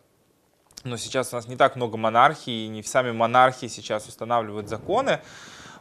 ну, 0.83 0.97
сейчас 0.97 1.33
у 1.33 1.35
нас 1.35 1.47
не 1.47 1.55
так 1.55 1.75
много 1.75 1.97
монархий, 1.97 2.65
и 2.65 2.67
не 2.67 2.81
сами 2.81 3.11
монархии 3.11 3.67
сейчас 3.67 4.07
устанавливают 4.07 4.69
законы, 4.69 5.21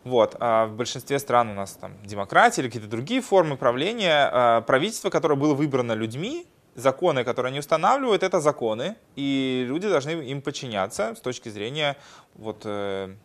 вот. 0.07 0.37
А 0.39 0.67
в 0.67 0.77
большинстве 0.77 1.19
стран 1.19 1.51
у 1.51 1.55
нас 1.55 1.73
там 1.73 1.93
демократия 2.05 2.63
или 2.63 2.69
какие-то 2.69 2.89
другие 2.89 3.21
формы 3.21 3.57
правления. 3.57 4.31
А 4.33 4.61
правительство, 4.61 5.11
которое 5.11 5.35
было 5.35 5.53
выбрано 5.53 5.95
людьми, 5.95 6.47
законы, 6.77 7.25
которые 7.25 7.51
они 7.51 7.59
устанавливают, 7.59 8.23
это 8.23 8.39
законы, 8.39 8.95
и 9.17 9.65
люди 9.67 9.89
должны 9.89 10.11
им 10.11 10.43
подчиняться 10.43 11.17
с 11.17 11.21
точки 11.21 11.49
зрения 11.49 11.97
вот, 12.37 12.63
э, 12.65 13.17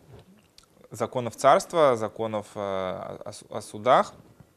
законов 0.90 1.36
царства, 1.36 1.94
законов 1.94 2.46
э, 2.56 2.58
о, 3.48 3.60
судах. 3.60 4.12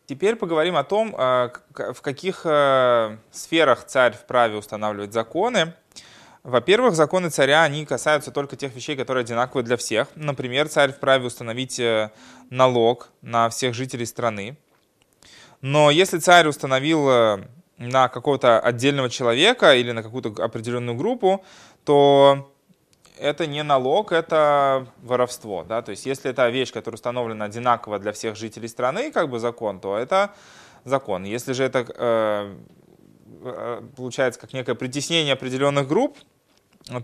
Теперь 0.08 0.36
поговорим 0.36 0.78
о 0.78 0.84
том, 0.84 1.16
э, 1.16 1.52
в 1.76 2.02
каких 2.02 2.42
э, 2.46 3.18
сферах 3.30 3.86
царь 3.86 4.14
вправе 4.14 4.58
устанавливать 4.58 5.14
законы. 5.14 5.76
Во-первых, 6.46 6.94
законы 6.94 7.32
царя, 7.32 7.64
они 7.64 7.88
касаются 7.88 8.32
только 8.32 8.56
тех 8.56 8.76
вещей, 8.76 8.96
которые 8.96 9.24
одинаковы 9.24 9.64
для 9.64 9.78
всех. 9.78 10.10
Например, 10.14 10.70
царь 10.70 10.92
вправе 10.92 11.26
установить 11.26 11.80
э, 11.80 12.12
налог 12.52 13.10
на 13.24 13.50
всех 13.50 13.74
жителей 13.74 14.06
страны. 14.06 14.56
Но 15.62 15.90
если 15.90 16.20
царь 16.20 16.48
установил 16.48 17.10
э, 17.10 17.48
на 17.80 18.10
какого-то 18.10 18.60
отдельного 18.60 19.10
человека 19.10 19.74
или 19.74 19.92
на 19.92 20.04
какую-то 20.04 20.44
определенную 20.44 20.96
группу, 20.96 21.44
то 21.84 22.48
это 23.18 23.48
не 23.48 23.64
налог, 23.64 24.12
это 24.12 24.86
воровство. 25.02 25.64
Да? 25.64 25.82
То 25.82 25.90
есть 25.90 26.06
если 26.06 26.30
это 26.30 26.48
вещь, 26.50 26.72
которая 26.72 26.98
установлена 26.98 27.46
одинаково 27.46 27.98
для 27.98 28.12
всех 28.12 28.36
жителей 28.36 28.68
страны, 28.68 29.12
как 29.12 29.32
бы 29.32 29.40
закон, 29.40 29.80
то 29.80 29.98
это 29.98 30.36
закон. 30.84 31.24
Если 31.24 31.54
же 31.54 31.64
это 31.64 31.88
э, 31.90 32.56
э 33.42 33.82
получается 33.96 34.40
как 34.40 34.54
некое 34.54 34.76
притеснение 34.76 35.34
определенных 35.34 35.88
групп, 35.88 36.20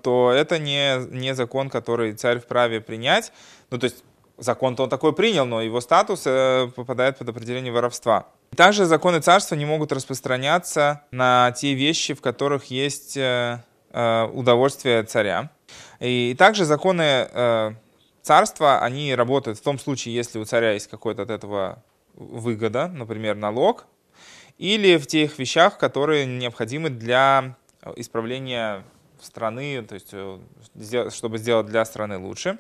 то 0.02 0.32
это 0.32 0.60
не, 0.60 1.06
не 1.10 1.34
закон, 1.34 1.70
который 1.70 2.14
царь 2.14 2.40
вправе 2.40 2.82
принять. 2.82 3.32
Ну, 3.70 3.80
то 3.80 3.86
есть 3.86 4.04
закон-то 4.38 4.84
он 4.84 4.90
такой 4.90 5.14
принял, 5.14 5.46
но 5.46 5.62
его 5.62 5.82
статус 5.82 6.24
э, 6.26 6.70
попадает 6.76 7.18
под 7.18 7.30
определение 7.30 7.72
воровства. 7.72 8.28
Также 8.56 8.86
законы 8.86 9.22
царства 9.22 9.56
не 9.56 9.66
могут 9.66 9.92
распространяться 9.92 11.04
на 11.12 11.52
те 11.52 11.74
вещи, 11.74 12.14
в 12.14 12.22
которых 12.22 12.66
есть 12.66 13.16
э, 13.18 13.64
э, 13.92 14.24
удовольствие 14.34 15.04
царя. 15.04 15.52
И 16.00 16.36
также 16.38 16.66
законы 16.66 17.78
царства, 18.24 18.80
они 18.80 19.16
работают 19.16 19.60
в 19.60 19.62
том 19.62 19.80
случае, 19.80 20.16
если 20.16 20.40
у 20.40 20.46
царя 20.46 20.74
есть 20.74 20.88
какой-то 20.88 21.22
от 21.22 21.30
этого 21.30 21.84
выгода, 22.16 22.88
например, 22.88 23.36
налог, 23.36 23.86
или 24.58 24.98
в 24.98 25.08
тех 25.08 25.38
вещах, 25.40 25.78
которые 25.78 26.26
необходимы 26.26 26.90
для 26.90 27.56
исправления 27.96 28.84
страны, 29.24 29.82
то 29.84 29.96
есть 29.96 30.10
э, 30.12 31.10
чтобы 31.12 31.38
сделать 31.38 31.68
для 31.68 31.86
страны 31.86 32.18
лучше, 32.18 32.58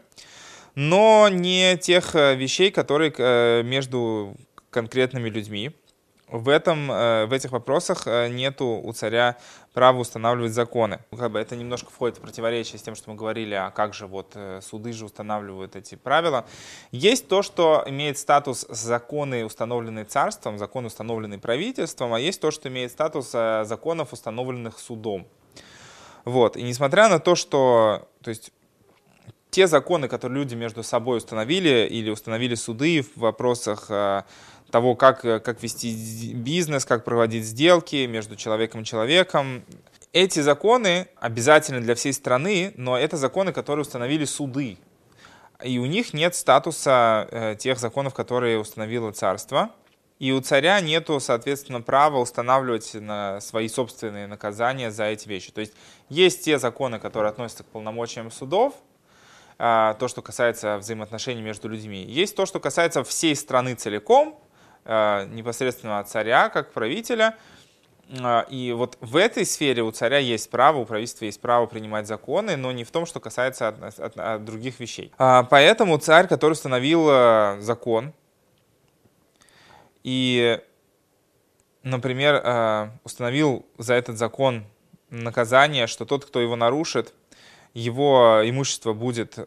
но 0.75 1.29
не 1.29 1.77
тех 1.77 2.15
э, 2.15 2.35
вещей, 2.35 2.71
которые 2.71 3.13
э, 3.17 3.63
между 3.63 4.35
конкретными 4.69 5.29
людьми. 5.29 5.71
В, 6.27 6.47
этом, 6.47 6.87
в 6.87 7.33
этих 7.33 7.51
вопросах 7.51 8.05
нету 8.05 8.79
у 8.81 8.93
царя 8.93 9.37
права 9.73 9.99
устанавливать 9.99 10.53
законы. 10.53 10.99
Как 11.17 11.29
бы 11.29 11.37
это 11.37 11.57
немножко 11.57 11.91
входит 11.91 12.19
в 12.19 12.21
противоречие 12.21 12.79
с 12.79 12.81
тем, 12.81 12.95
что 12.95 13.09
мы 13.09 13.17
говорили, 13.17 13.53
а 13.53 13.69
как 13.69 13.93
же 13.93 14.07
вот 14.07 14.37
суды 14.61 14.93
же 14.93 15.03
устанавливают 15.03 15.75
эти 15.75 15.95
правила. 15.95 16.45
Есть 16.91 17.27
то, 17.27 17.41
что 17.41 17.83
имеет 17.85 18.17
статус 18.17 18.65
законы, 18.69 19.43
установленные 19.43 20.05
царством, 20.05 20.57
законы, 20.57 20.87
установленные 20.87 21.37
правительством, 21.37 22.13
а 22.13 22.19
есть 22.21 22.39
то, 22.39 22.49
что 22.49 22.69
имеет 22.69 22.93
статус 22.93 23.31
законов, 23.31 24.13
установленных 24.13 24.79
судом. 24.79 25.27
Вот. 26.25 26.57
И 26.57 26.63
несмотря 26.63 27.09
на 27.09 27.19
то, 27.19 27.35
что 27.35 28.07
то 28.21 28.29
есть, 28.29 28.51
те 29.49 29.67
законы, 29.67 30.07
которые 30.07 30.39
люди 30.39 30.55
между 30.55 30.83
собой 30.83 31.17
установили 31.17 31.87
или 31.89 32.09
установили 32.09 32.55
суды 32.55 33.03
в 33.03 33.19
вопросах 33.19 33.87
э, 33.89 34.23
того, 34.71 34.95
как, 34.95 35.21
как 35.21 35.61
вести 35.61 36.33
бизнес, 36.33 36.85
как 36.85 37.03
проводить 37.03 37.45
сделки 37.45 38.05
между 38.05 38.35
человеком 38.35 38.81
и 38.81 38.85
человеком, 38.85 39.63
эти 40.13 40.39
законы 40.39 41.07
обязательны 41.19 41.81
для 41.81 41.95
всей 41.95 42.13
страны, 42.13 42.73
но 42.75 42.97
это 42.97 43.17
законы, 43.17 43.53
которые 43.53 43.83
установили 43.83 44.25
суды. 44.25 44.77
И 45.63 45.79
у 45.79 45.85
них 45.85 46.13
нет 46.13 46.35
статуса 46.35 47.27
э, 47.31 47.55
тех 47.57 47.79
законов, 47.79 48.13
которые 48.13 48.59
установило 48.59 49.11
царство. 49.11 49.71
И 50.21 50.31
у 50.31 50.39
царя 50.39 50.79
нету, 50.81 51.19
соответственно, 51.19 51.81
права 51.81 52.19
устанавливать 52.19 52.93
на 52.93 53.41
свои 53.41 53.67
собственные 53.67 54.27
наказания 54.27 54.91
за 54.91 55.05
эти 55.05 55.27
вещи. 55.27 55.51
То 55.51 55.61
есть 55.61 55.73
есть 56.09 56.45
те 56.45 56.59
законы, 56.59 56.99
которые 56.99 57.31
относятся 57.31 57.63
к 57.63 57.65
полномочиям 57.65 58.29
судов, 58.29 58.75
а, 59.57 59.95
то, 59.95 60.07
что 60.07 60.21
касается 60.21 60.77
взаимоотношений 60.77 61.41
между 61.41 61.69
людьми. 61.69 62.03
Есть 62.03 62.35
то, 62.35 62.45
что 62.45 62.59
касается 62.59 63.03
всей 63.03 63.35
страны 63.35 63.73
целиком, 63.73 64.39
а, 64.85 65.25
непосредственно 65.25 66.03
царя 66.03 66.49
как 66.49 66.71
правителя. 66.71 67.35
А, 68.21 68.45
и 68.47 68.73
вот 68.73 68.99
в 69.01 69.15
этой 69.15 69.43
сфере 69.43 69.81
у 69.81 69.89
царя 69.89 70.19
есть 70.19 70.51
право, 70.51 70.77
у 70.77 70.85
правительства 70.85 71.25
есть 71.25 71.41
право 71.41 71.65
принимать 71.65 72.05
законы, 72.05 72.57
но 72.57 72.71
не 72.71 72.83
в 72.83 72.91
том, 72.91 73.07
что 73.07 73.19
касается 73.19 73.69
от, 73.69 73.99
от, 73.99 74.19
от 74.19 74.45
других 74.45 74.79
вещей. 74.79 75.11
Поэтому 75.17 75.97
царь, 75.97 76.27
который 76.27 76.51
установил 76.51 77.07
э, 77.09 77.57
закон, 77.59 78.13
и, 80.03 80.59
например, 81.83 82.35
э, 82.35 82.89
установил 83.03 83.65
за 83.77 83.93
этот 83.95 84.17
закон 84.17 84.65
наказание, 85.09 85.87
что 85.87 86.05
тот, 86.05 86.25
кто 86.25 86.39
его 86.39 86.55
нарушит, 86.55 87.13
его 87.73 88.41
имущество 88.43 88.93
будет 88.93 89.37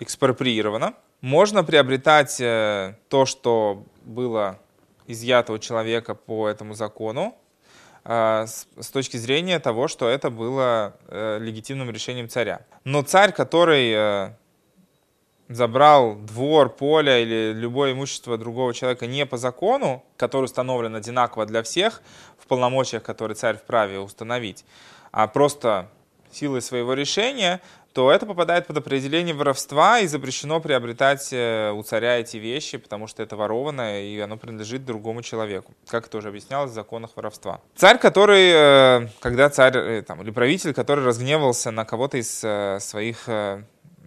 экспроприировано. 0.00 0.94
Можно 1.20 1.64
приобретать 1.64 2.38
э, 2.40 2.96
то, 3.08 3.24
что 3.24 3.84
было 4.02 4.58
изъято 5.06 5.52
у 5.54 5.58
человека 5.58 6.14
по 6.14 6.48
этому 6.48 6.74
закону, 6.74 7.34
э, 8.04 8.46
с 8.46 8.90
точки 8.92 9.16
зрения 9.16 9.58
того, 9.58 9.88
что 9.88 10.06
это 10.08 10.30
было 10.30 10.96
э, 11.08 11.38
легитимным 11.40 11.90
решением 11.90 12.28
царя. 12.28 12.66
Но 12.84 13.02
царь, 13.02 13.32
который 13.32 14.34
забрал 15.48 16.16
двор, 16.16 16.70
поле 16.70 17.22
или 17.22 17.52
любое 17.52 17.92
имущество 17.92 18.38
другого 18.38 18.72
человека 18.72 19.06
не 19.06 19.26
по 19.26 19.36
закону, 19.36 20.04
который 20.16 20.44
установлен 20.44 20.94
одинаково 20.94 21.46
для 21.46 21.62
всех 21.62 22.02
в 22.38 22.46
полномочиях, 22.46 23.02
которые 23.02 23.36
царь 23.36 23.56
вправе 23.56 23.98
установить, 23.98 24.64
а 25.12 25.26
просто 25.26 25.88
силой 26.32 26.62
своего 26.62 26.94
решения, 26.94 27.60
то 27.92 28.10
это 28.10 28.26
попадает 28.26 28.66
под 28.66 28.78
определение 28.78 29.36
воровства 29.36 30.00
и 30.00 30.08
запрещено 30.08 30.60
приобретать 30.60 31.28
э, 31.30 31.70
у 31.70 31.80
царя 31.84 32.18
эти 32.18 32.38
вещи, 32.38 32.76
потому 32.76 33.06
что 33.06 33.22
это 33.22 33.36
ворованное 33.36 34.02
и 34.02 34.18
оно 34.18 34.36
принадлежит 34.36 34.84
другому 34.84 35.22
человеку, 35.22 35.72
как 35.86 36.08
это 36.08 36.18
уже 36.18 36.28
объяснялось 36.28 36.72
в 36.72 36.74
законах 36.74 37.10
воровства. 37.14 37.60
Царь, 37.76 37.98
который, 37.98 38.50
э, 38.52 39.08
когда 39.20 39.48
царь 39.48 39.76
э, 39.76 40.02
там, 40.02 40.22
или 40.22 40.32
правитель, 40.32 40.74
который 40.74 41.04
разгневался 41.04 41.70
на 41.70 41.84
кого-то 41.84 42.18
из 42.18 42.44
своих 42.84 43.28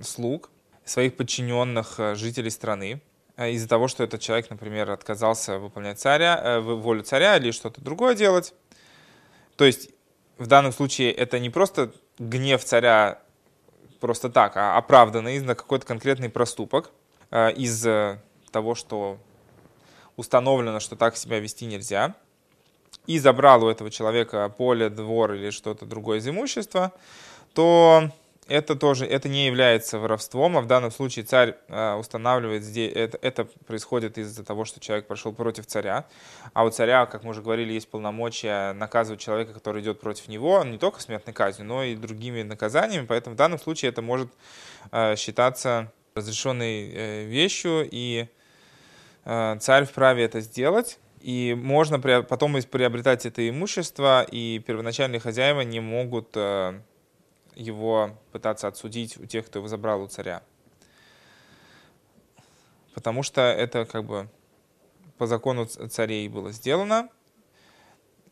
слуг, 0.01 0.49
своих 0.87 1.15
подчиненных 1.15 1.99
жителей 2.15 2.49
страны, 2.49 3.01
из-за 3.37 3.67
того, 3.67 3.87
что 3.87 4.03
этот 4.03 4.19
человек, 4.21 4.49
например, 4.49 4.89
отказался 4.89 5.59
выполнять 5.59 5.99
царя, 5.99 6.59
волю 6.59 7.03
царя 7.03 7.37
или 7.37 7.51
что-то 7.51 7.81
другое 7.81 8.15
делать. 8.15 8.53
То 9.57 9.65
есть 9.65 9.91
в 10.37 10.47
данном 10.47 10.71
случае 10.71 11.11
это 11.11 11.37
не 11.37 11.51
просто 11.51 11.91
гнев 12.17 12.63
царя 12.63 13.19
просто 13.99 14.29
так, 14.29 14.57
а 14.57 14.77
оправданный 14.77 15.39
на 15.39 15.53
какой-то 15.55 15.85
конкретный 15.85 16.29
проступок 16.29 16.91
э, 17.29 17.51
из 17.53 17.85
того, 18.51 18.75
что 18.75 19.19
установлено, 20.15 20.79
что 20.79 20.95
так 20.95 21.15
себя 21.15 21.39
вести 21.39 21.65
нельзя, 21.65 22.15
и 23.05 23.19
забрал 23.19 23.63
у 23.63 23.69
этого 23.69 23.89
человека 23.89 24.49
поле, 24.49 24.89
двор 24.89 25.33
или 25.33 25.51
что-то 25.51 25.85
другое 25.85 26.19
из 26.19 26.27
имущества, 26.27 26.91
то 27.53 28.11
это 28.47 28.75
тоже 28.75 29.05
это 29.05 29.29
не 29.29 29.45
является 29.45 29.99
воровством, 29.99 30.57
а 30.57 30.61
в 30.61 30.67
данном 30.67 30.91
случае 30.91 31.25
царь 31.25 31.55
э, 31.67 31.93
устанавливает 31.93 32.63
здесь 32.63 32.91
это, 32.95 33.17
это 33.21 33.45
происходит 33.65 34.17
из-за 34.17 34.43
того, 34.43 34.65
что 34.65 34.79
человек 34.79 35.07
прошел 35.07 35.33
против 35.33 35.65
царя, 35.65 36.05
а 36.53 36.63
у 36.63 36.69
царя, 36.69 37.05
как 37.05 37.23
мы 37.23 37.31
уже 37.31 37.41
говорили, 37.41 37.73
есть 37.73 37.89
полномочия 37.89 38.73
наказывать 38.73 39.19
человека, 39.19 39.53
который 39.53 39.81
идет 39.81 39.99
против 39.99 40.27
него, 40.27 40.63
не 40.63 40.77
только 40.77 41.01
смертной 41.01 41.33
казнью, 41.33 41.67
но 41.67 41.83
и 41.83 41.95
другими 41.95 42.43
наказаниями, 42.43 43.05
поэтому 43.05 43.35
в 43.35 43.37
данном 43.37 43.59
случае 43.59 43.89
это 43.89 44.01
может 44.01 44.29
э, 44.91 45.15
считаться 45.15 45.91
разрешенной 46.15 46.91
э, 46.91 47.23
вещью, 47.25 47.87
и 47.89 48.27
царь 49.59 49.83
вправе 49.83 50.23
это 50.23 50.39
сделать. 50.39 50.99
И 51.19 51.53
можно 51.53 51.99
потом 51.99 52.53
приобретать 52.61 53.25
это 53.25 53.49
имущество, 53.49 54.23
и 54.23 54.59
первоначальные 54.65 55.19
хозяева 55.19 55.61
не 55.61 55.81
могут 55.81 56.37
его 57.57 58.17
пытаться 58.31 58.67
отсудить 58.67 59.17
у 59.17 59.25
тех, 59.25 59.47
кто 59.47 59.59
его 59.59 59.67
забрал 59.67 60.01
у 60.01 60.07
царя. 60.07 60.43
Потому 62.93 63.23
что 63.23 63.41
это 63.41 63.85
как 63.85 64.05
бы 64.05 64.29
по 65.17 65.27
закону 65.27 65.65
царей 65.65 66.27
было 66.29 66.51
сделано, 66.51 67.09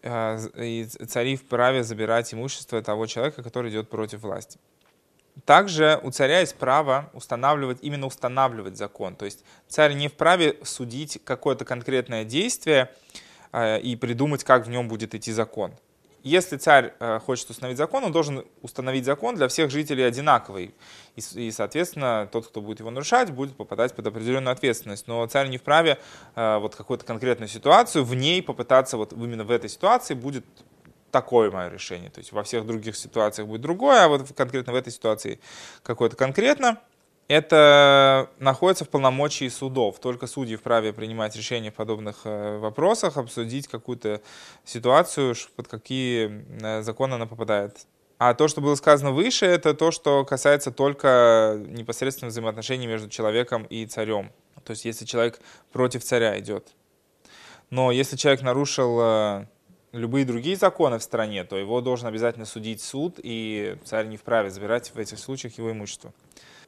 а, 0.04 0.38
и 0.58 0.86
цари 0.86 1.36
вправе 1.36 1.84
забирать 1.84 2.34
имущество 2.34 2.82
того 2.82 3.08
человека, 3.08 3.42
который 3.44 3.72
идет 3.72 3.90
против 3.90 4.22
власти. 4.22 4.60
Также 5.44 6.00
у 6.04 6.12
царя 6.12 6.40
есть 6.40 6.56
право 6.56 7.10
устанавливать, 7.14 7.80
именно 7.82 8.06
устанавливать 8.06 8.78
закон. 8.78 9.16
То 9.16 9.26
есть 9.26 9.44
царь 9.68 9.94
не 9.94 10.08
вправе 10.08 10.58
судить 10.64 11.20
какое-то 11.26 11.66
конкретное 11.66 12.24
действие 12.24 12.92
а, 13.52 13.78
и 13.78 13.96
придумать, 13.96 14.44
как 14.44 14.66
в 14.66 14.70
нем 14.70 14.88
будет 14.88 15.16
идти 15.16 15.32
закон 15.32 15.74
если 16.26 16.58
царь 16.58 16.94
э, 17.00 17.20
хочет 17.24 17.52
установить 17.52 17.78
закон, 17.78 18.04
он 18.04 18.12
должен 18.12 18.46
установить 18.64 19.06
закон 19.06 19.36
для 19.36 19.48
всех 19.48 19.70
жителей 19.70 20.04
одинаковый. 20.04 20.74
И, 21.16 21.22
и, 21.36 21.52
соответственно, 21.52 22.28
тот, 22.32 22.48
кто 22.48 22.62
будет 22.62 22.80
его 22.80 22.90
нарушать, 22.90 23.30
будет 23.30 23.56
попадать 23.56 23.96
под 23.96 24.08
определенную 24.08 24.52
ответственность. 24.52 25.08
Но 25.08 25.24
царь 25.28 25.50
не 25.50 25.60
вправе 25.60 26.00
э, 26.36 26.58
вот 26.58 26.76
какую-то 26.76 27.06
конкретную 27.06 27.48
ситуацию, 27.48 28.04
в 28.04 28.16
ней 28.16 28.42
попытаться, 28.42 28.98
вот 28.98 29.14
именно 29.14 29.44
в 29.44 29.52
этой 29.52 29.70
ситуации 29.70 30.16
будет 30.16 30.44
такое 31.12 31.52
мое 31.52 31.70
решение. 31.70 32.10
То 32.10 32.18
есть 32.20 32.32
во 32.32 32.42
всех 32.42 32.66
других 32.66 32.98
ситуациях 32.98 33.48
будет 33.48 33.62
другое, 33.62 34.06
а 34.06 34.08
вот 34.08 34.28
конкретно 34.36 34.74
в 34.74 34.76
этой 34.76 34.92
ситуации 34.92 35.40
какое-то 35.84 36.16
конкретно 36.16 36.82
это 37.28 38.30
находится 38.40 38.86
в 38.86 38.90
полномочии 38.90 39.50
судов. 39.50 40.00
Только 40.00 40.28
судьи 40.28 40.56
вправе 40.56 40.94
принимать 40.94 41.36
решения 41.36 41.72
в 41.72 41.74
подобных 41.74 42.22
э, 42.24 42.58
вопросах, 42.60 43.18
обсудить 43.18 43.68
какую-то 43.68 44.22
ситуацию, 44.64 45.36
под 45.56 45.68
какие 45.68 46.46
э, 46.62 46.82
законы 46.84 47.16
она 47.16 47.26
попадает. 47.26 47.88
А 48.18 48.34
то, 48.34 48.48
что 48.48 48.62
было 48.62 48.76
сказано 48.76 49.12
выше, 49.12 49.46
это 49.46 49.74
то, 49.74 49.92
что 49.92 50.24
касается 50.24 50.72
только 50.72 51.60
непосредственно 51.68 52.30
взаимоотношений 52.30 52.88
между 52.88 53.10
человеком 53.10 53.64
и 53.64 53.86
царем. 53.86 54.32
То 54.64 54.72
есть 54.72 54.86
если 54.86 55.06
человек 55.06 55.40
против 55.72 56.04
царя 56.04 56.40
идет. 56.40 56.68
Но 57.72 57.92
если 57.92 58.16
человек 58.16 58.42
нарушил 58.42 59.00
э, 59.02 59.46
любые 59.92 60.26
другие 60.26 60.56
законы 60.56 61.00
в 61.00 61.04
стране, 61.04 61.44
то 61.44 61.58
его 61.58 61.82
должен 61.82 62.08
обязательно 62.08 62.46
судить 62.46 62.82
суд, 62.82 63.20
и 63.22 63.78
царь 63.84 64.08
не 64.08 64.18
вправе 64.18 64.50
забирать 64.52 64.92
в 64.94 65.00
этих 65.00 65.18
случаях 65.18 65.58
его 65.58 65.72
имущество. 65.72 66.14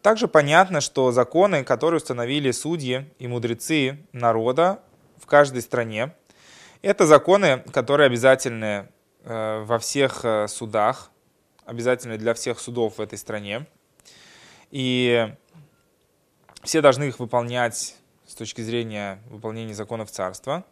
Также 0.07 0.29
понятно, 0.29 0.79
что 0.79 1.11
законы, 1.11 1.65
которые 1.65 1.97
установили 1.97 2.51
судьи 2.51 3.13
и 3.19 3.27
мудрецы 3.27 4.07
народа 4.13 4.81
в 5.17 5.25
каждой 5.25 5.61
стране, 5.61 6.15
это 6.81 7.05
законы, 7.05 7.61
которые 7.73 8.07
обязательны 8.07 8.87
э, 9.25 9.63
во 9.65 9.77
всех 9.79 10.23
э, 10.23 10.47
судах, 10.47 11.11
обязательны 11.65 12.17
для 12.17 12.33
всех 12.35 12.61
судов 12.61 12.99
в 12.99 13.01
этой 13.01 13.17
стране. 13.17 13.67
И 14.71 15.29
все 16.63 16.79
должны 16.79 17.09
их 17.09 17.19
выполнять 17.19 17.97
с 18.25 18.33
точки 18.33 18.61
зрения 18.61 19.21
выполнения 19.29 19.73
законов 19.73 20.09
царства 20.09 20.63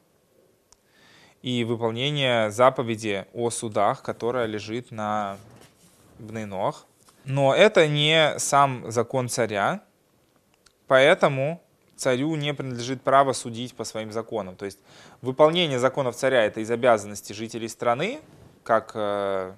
и 1.42 1.66
выполнения 1.66 2.52
заповеди 2.52 3.26
о 3.34 3.50
судах, 3.50 4.02
которая 4.02 4.46
лежит 4.46 4.92
на 4.92 5.38
Бнейнох. 6.20 6.88
Но 7.26 7.56
это 7.56 7.88
не 7.88 8.38
сам 8.38 8.92
закон 8.92 9.30
царя, 9.30 9.82
поэтому 10.88 11.62
царю 11.96 12.36
не 12.36 12.54
принадлежит 12.54 13.02
право 13.02 13.34
судить 13.34 13.76
по 13.76 13.84
своим 13.84 14.12
законам. 14.12 14.56
То 14.56 14.66
есть 14.66 14.80
выполнение 15.22 15.80
законов 15.80 16.16
царя– 16.16 16.44
это 16.46 16.60
из 16.60 16.70
обязанностей 16.70 17.34
жителей 17.34 17.68
страны, 17.68 18.20
как 18.64 18.92
э, 18.94 19.54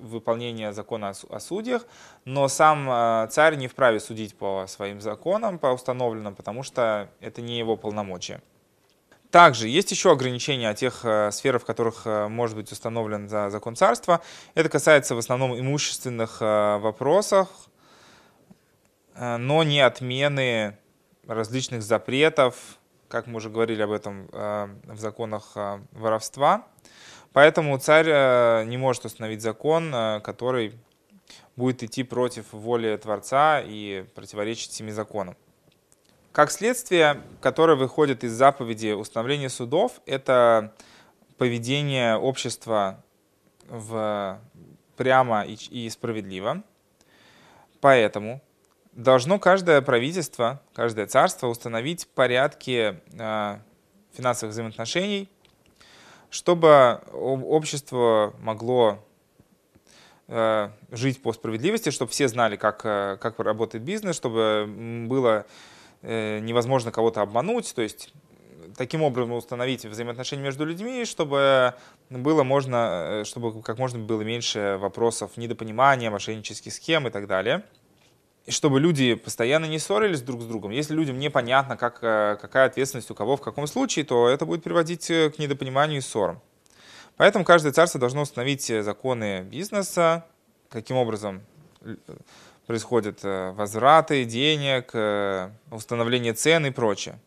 выполнение 0.00 0.72
закона 0.72 1.12
о 1.28 1.40
судьях, 1.40 1.86
но 2.24 2.48
сам 2.48 2.88
э, 2.90 3.28
царь 3.30 3.56
не 3.56 3.68
вправе 3.68 4.00
судить 4.00 4.34
по 4.34 4.64
своим 4.66 5.00
законам, 5.00 5.58
по 5.58 5.68
установленным, 5.68 6.34
потому 6.34 6.62
что 6.62 7.10
это 7.20 7.42
не 7.42 7.58
его 7.58 7.76
полномочия. 7.76 8.40
Также 9.30 9.68
есть 9.68 9.90
еще 9.92 10.10
ограничения 10.10 10.68
о 10.68 10.74
тех 10.74 11.04
э, 11.04 11.30
сферах, 11.30 11.62
в 11.62 11.64
которых 11.64 12.02
э, 12.04 12.26
может 12.26 12.56
быть 12.56 12.72
установлен 12.72 13.28
за 13.28 13.48
закон 13.50 13.76
царства. 13.76 14.20
Это 14.54 14.68
касается 14.68 15.14
в 15.14 15.18
основном 15.18 15.58
имущественных 15.58 16.38
э, 16.40 16.78
вопросов, 16.78 17.48
но 19.16 19.62
не 19.64 19.80
отмены 19.80 20.78
различных 21.26 21.82
запретов, 21.82 22.56
как 23.08 23.26
мы 23.26 23.36
уже 23.36 23.50
говорили 23.50 23.82
об 23.82 23.90
этом 23.90 24.28
в 24.30 24.96
законах 24.96 25.56
воровства. 25.92 26.66
Поэтому 27.34 27.76
царь 27.78 28.64
не 28.64 28.78
может 28.78 29.04
установить 29.04 29.42
закон, 29.42 29.92
который 30.22 30.72
будет 31.54 31.82
идти 31.82 32.02
против 32.02 32.50
воли 32.52 32.96
Творца 32.96 33.60
и 33.60 34.06
противоречить 34.14 34.72
семи 34.72 34.92
законам. 34.92 35.36
Как 36.32 36.50
следствие, 36.50 37.22
которое 37.40 37.76
выходит 37.76 38.24
из 38.24 38.32
заповеди 38.32 38.92
установления 38.92 39.48
судов, 39.48 40.00
это 40.06 40.72
поведение 41.38 42.16
общества 42.16 43.02
в 43.68 44.40
прямо 44.96 45.44
и, 45.44 45.88
справедливо. 45.88 46.62
Поэтому 47.80 48.42
должно 48.92 49.38
каждое 49.38 49.80
правительство, 49.80 50.60
каждое 50.74 51.06
царство 51.06 51.46
установить 51.46 52.06
порядки 52.08 53.00
э, 53.12 53.58
финансовых 54.12 54.52
взаимоотношений 54.52 55.30
чтобы 56.30 57.00
общество 57.12 58.34
могло 58.40 59.04
э, 60.28 60.70
жить 60.92 61.20
по 61.20 61.32
справедливости, 61.32 61.90
чтобы 61.90 62.12
все 62.12 62.28
знали, 62.28 62.56
как, 62.56 62.82
э, 62.84 63.18
как 63.20 63.38
работает 63.40 63.84
бизнес, 63.84 64.16
чтобы 64.16 64.66
было 65.08 65.44
невозможно 66.02 66.90
кого-то 66.92 67.20
обмануть, 67.22 67.74
то 67.74 67.82
есть 67.82 68.12
таким 68.76 69.02
образом 69.02 69.32
установить 69.32 69.84
взаимоотношения 69.84 70.42
между 70.42 70.64
людьми, 70.64 71.04
чтобы 71.04 71.74
было 72.08 72.42
можно, 72.42 73.22
чтобы 73.24 73.62
как 73.62 73.78
можно 73.78 73.98
было 73.98 74.22
меньше 74.22 74.78
вопросов 74.80 75.36
недопонимания, 75.36 76.10
мошеннических 76.10 76.72
схем 76.72 77.06
и 77.06 77.10
так 77.10 77.26
далее 77.26 77.64
чтобы 78.48 78.80
люди 78.80 79.14
постоянно 79.14 79.66
не 79.66 79.78
ссорились 79.78 80.22
друг 80.22 80.42
с 80.42 80.46
другом. 80.46 80.70
Если 80.70 80.94
людям 80.94 81.18
непонятно, 81.18 81.76
как, 81.76 81.98
э, 82.02 82.36
какая 82.40 82.66
ответственность 82.66 83.10
у 83.10 83.14
кого 83.14 83.36
в 83.36 83.40
каком 83.40 83.66
случае, 83.66 84.04
то 84.04 84.28
это 84.28 84.46
будет 84.46 84.62
приводить 84.62 85.10
э, 85.10 85.30
к 85.30 85.38
недопониманию 85.38 85.98
и 85.98 86.00
ссорам. 86.00 86.40
Поэтому 87.16 87.44
каждое 87.44 87.72
царство 87.72 88.00
должно 88.00 88.22
установить 88.22 88.68
э, 88.70 88.82
законы 88.82 89.42
бизнеса, 89.42 90.26
каким 90.68 90.96
образом 90.96 91.42
происходят 92.70 93.20
возвраты 93.22 94.24
денег, 94.24 94.94
установление 95.72 96.34
цен 96.34 96.66
и 96.66 96.70
прочее. 96.70 97.18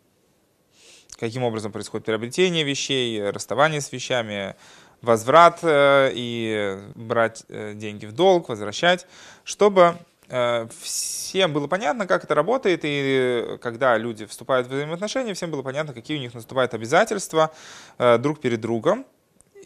Каким 1.19 1.43
образом 1.43 1.73
происходит 1.73 2.05
приобретение 2.05 2.63
вещей, 2.63 3.29
расставание 3.29 3.81
с 3.81 3.91
вещами, 3.91 4.55
возврат 5.01 5.59
и 5.63 6.79
брать 6.95 7.43
деньги 7.49 8.05
в 8.05 8.13
долг, 8.13 8.47
возвращать, 8.47 9.05
чтобы 9.43 9.97
Э, 10.29 10.67
всем 10.81 11.53
было 11.53 11.67
понятно, 11.67 12.07
как 12.07 12.23
это 12.23 12.33
работает, 12.33 12.81
и 12.83 13.57
когда 13.61 13.97
люди 13.97 14.25
вступают 14.25 14.67
в 14.67 14.71
взаимоотношения, 14.71 15.33
всем 15.35 15.51
было 15.51 15.61
понятно, 15.61 15.93
какие 15.93 16.17
у 16.17 16.19
них 16.19 16.33
наступают 16.33 16.73
обязательства 16.73 17.51
э, 17.97 18.17
друг 18.17 18.39
перед 18.39 18.59
другом. 18.59 19.05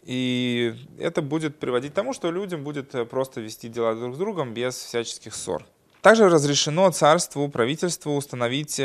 И 0.08 0.74
это 0.98 1.20
будет 1.20 1.58
приводить 1.58 1.92
к 1.92 1.94
тому, 1.94 2.14
что 2.14 2.30
людям 2.30 2.64
будет 2.64 2.94
э, 2.94 3.04
просто 3.04 3.42
вести 3.42 3.68
дела 3.68 3.94
друг 3.94 4.14
с 4.14 4.18
другом 4.18 4.54
без 4.54 4.74
всяческих 4.74 5.34
ссор. 5.34 5.66
Также 6.00 6.30
разрешено 6.30 6.90
царству, 6.92 7.46
правительству 7.50 8.16
установить, 8.16 8.80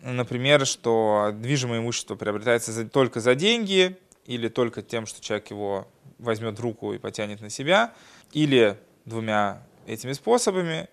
например, 0.00 0.64
что 0.64 1.32
движимое 1.34 1.80
имущество 1.80 2.14
приобретается 2.14 2.88
только 2.88 3.18
за 3.18 3.34
деньги 3.34 3.98
или 4.26 4.46
только 4.46 4.80
тем, 4.80 5.06
что 5.06 5.20
человек 5.20 5.50
его 5.50 5.88
возьмет 6.18 6.56
в 6.56 6.62
руку 6.62 6.92
и 6.92 6.98
потянет 6.98 7.40
на 7.40 7.50
себя, 7.50 7.92
или 8.30 8.78
двумя 9.06 9.66
этими 9.88 10.12
способами, 10.12 10.88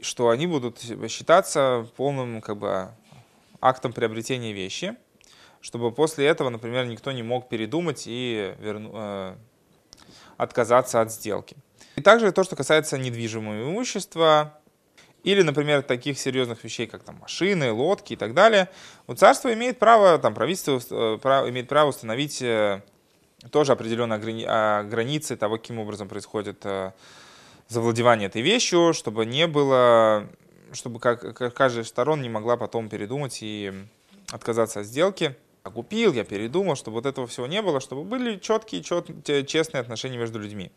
что 0.00 0.30
они 0.30 0.48
будут 0.48 0.80
считаться 1.08 1.86
полным 1.96 2.40
как 2.40 2.56
бы, 2.56 2.88
актом 3.60 3.92
приобретения 3.92 4.52
вещи, 4.52 4.96
чтобы 5.66 5.90
после 5.90 6.26
этого, 6.26 6.48
например, 6.48 6.86
никто 6.86 7.10
не 7.10 7.24
мог 7.24 7.48
передумать 7.48 8.04
и 8.06 8.54
верну, 8.60 8.92
э, 8.94 9.34
отказаться 10.36 11.00
от 11.00 11.10
сделки. 11.10 11.56
И 11.96 12.02
также 12.02 12.30
то, 12.30 12.44
что 12.44 12.54
касается 12.54 12.96
недвижимого 12.98 13.64
имущества, 13.64 14.60
или, 15.24 15.42
например, 15.42 15.82
таких 15.82 16.20
серьезных 16.20 16.62
вещей, 16.62 16.86
как 16.86 17.02
там 17.02 17.16
машины, 17.16 17.72
лодки 17.72 18.12
и 18.12 18.16
так 18.16 18.32
далее, 18.32 18.68
у 19.08 19.14
царства 19.14 19.52
имеет 19.54 19.80
право, 19.80 20.20
там 20.20 20.34
правительство 20.34 20.80
э, 20.88 21.18
право, 21.20 21.50
имеет 21.50 21.68
право 21.68 21.88
установить 21.88 22.40
э, 22.42 22.80
тоже 23.50 23.72
определенные 23.72 24.46
а, 24.46 24.84
границы 24.84 25.36
того, 25.36 25.56
каким 25.56 25.80
образом 25.80 26.06
происходит 26.06 26.64
э, 26.64 26.92
завладевание 27.66 28.28
этой 28.28 28.42
вещью, 28.42 28.92
чтобы 28.94 29.26
не 29.26 29.48
было, 29.48 30.28
чтобы 30.72 31.00
как, 31.00 31.36
как 31.36 31.54
каждая 31.54 31.82
сторон 31.82 32.22
не 32.22 32.28
могла 32.28 32.56
потом 32.56 32.88
передумать 32.88 33.38
и 33.40 33.72
отказаться 34.30 34.80
от 34.80 34.86
сделки. 34.86 35.34
Купил, 35.70 36.12
я 36.12 36.24
передумал, 36.24 36.76
чтобы 36.76 36.96
вот 36.96 37.06
этого 37.06 37.26
всего 37.26 37.46
не 37.46 37.62
было, 37.62 37.80
чтобы 37.80 38.04
были 38.04 38.38
четкие, 38.38 38.82
чет, 38.82 39.06
честные 39.46 39.80
отношения 39.80 40.18
между 40.18 40.38
людьми. 40.38 40.70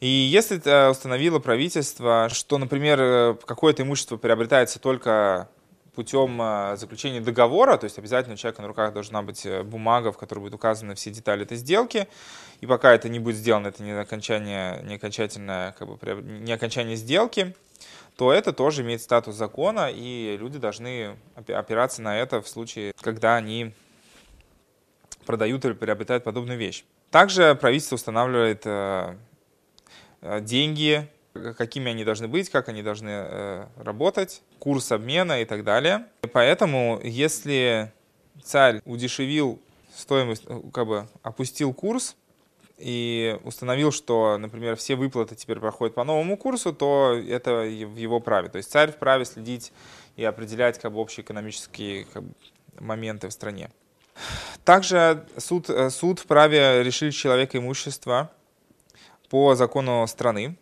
И 0.00 0.06
если 0.06 0.56
установило 0.90 1.38
правительство, 1.40 2.28
что, 2.30 2.58
например, 2.58 3.00
э, 3.00 3.36
какое-то 3.44 3.82
имущество 3.82 4.16
приобретается 4.16 4.78
только 4.78 5.48
путем 5.98 6.38
а, 6.40 6.76
заключения 6.76 7.20
договора, 7.20 7.76
то 7.76 7.82
есть 7.82 7.98
обязательно 7.98 8.34
у 8.34 8.36
человека 8.36 8.62
на 8.62 8.68
руках 8.68 8.92
должна 8.92 9.20
быть 9.22 9.44
э, 9.44 9.64
бумага, 9.64 10.12
в 10.12 10.16
которой 10.16 10.38
будут 10.38 10.54
указаны 10.54 10.94
все 10.94 11.10
детали 11.10 11.42
этой 11.42 11.56
сделки, 11.56 12.06
и 12.60 12.66
пока 12.66 12.94
это 12.94 13.08
не 13.08 13.18
будет 13.18 13.34
сделано, 13.34 13.66
это 13.66 13.82
не 13.82 13.90
окончание, 13.90 14.80
не 14.84 14.94
окончательное, 14.94 15.72
как 15.72 15.88
бы, 15.88 16.22
не 16.22 16.52
окончание 16.52 16.94
сделки, 16.94 17.56
то 18.16 18.32
это 18.32 18.52
тоже 18.52 18.82
имеет 18.82 19.02
статус 19.02 19.34
закона, 19.34 19.90
и 19.92 20.36
люди 20.38 20.60
должны 20.60 21.16
опираться 21.34 22.00
на 22.00 22.16
это 22.16 22.42
в 22.42 22.48
случае, 22.48 22.92
когда 23.00 23.34
они 23.34 23.72
продают 25.28 25.62
или 25.66 25.74
приобретают 25.74 26.24
подобную 26.24 26.58
вещь. 26.58 26.84
Также 27.10 27.54
правительство 27.54 27.96
устанавливает 27.96 28.62
э, 28.64 29.14
э, 30.22 30.40
деньги 30.40 31.06
какими 31.56 31.90
они 31.90 32.04
должны 32.04 32.26
быть, 32.26 32.50
как 32.50 32.68
они 32.68 32.82
должны 32.82 33.10
э, 33.10 33.66
работать, 33.76 34.42
курс 34.58 34.90
обмена 34.90 35.40
и 35.42 35.44
так 35.44 35.62
далее. 35.62 36.06
И 36.22 36.26
поэтому, 36.26 36.98
если 37.04 37.92
царь 38.42 38.80
удешевил 38.86 39.60
стоимость, 39.94 40.44
как 40.72 40.86
бы 40.86 41.08
опустил 41.22 41.72
курс 41.72 42.16
и 42.78 43.38
установил, 43.44 43.92
что, 43.92 44.36
например, 44.38 44.74
все 44.76 44.96
выплаты 44.96 45.36
теперь 45.36 45.60
проходят 45.60 45.94
по 45.94 46.02
новому 46.02 46.36
курсу, 46.36 46.72
то 46.72 47.14
это 47.14 47.60
в 47.60 47.96
его 47.96 48.18
праве. 48.18 48.48
То 48.48 48.56
есть 48.56 48.72
царь 48.72 48.90
вправе 48.90 49.26
следить 49.26 49.72
и 50.16 50.24
определять 50.24 50.80
как 50.80 50.92
бы, 50.92 50.98
общие 50.98 51.22
экономические 51.22 52.06
как 52.06 52.24
бы, 52.24 52.32
моменты 52.80 53.28
в 53.28 53.32
стране. 53.32 53.70
Также 54.68 55.24
суд, 55.38 55.70
э, 55.70 55.88
суд 55.88 56.18
вправе 56.18 56.82
решить 56.82 57.14
человека 57.14 57.56
имущество 57.56 58.30
по 59.30 59.54
закону 59.54 60.06
страны. 60.06 60.58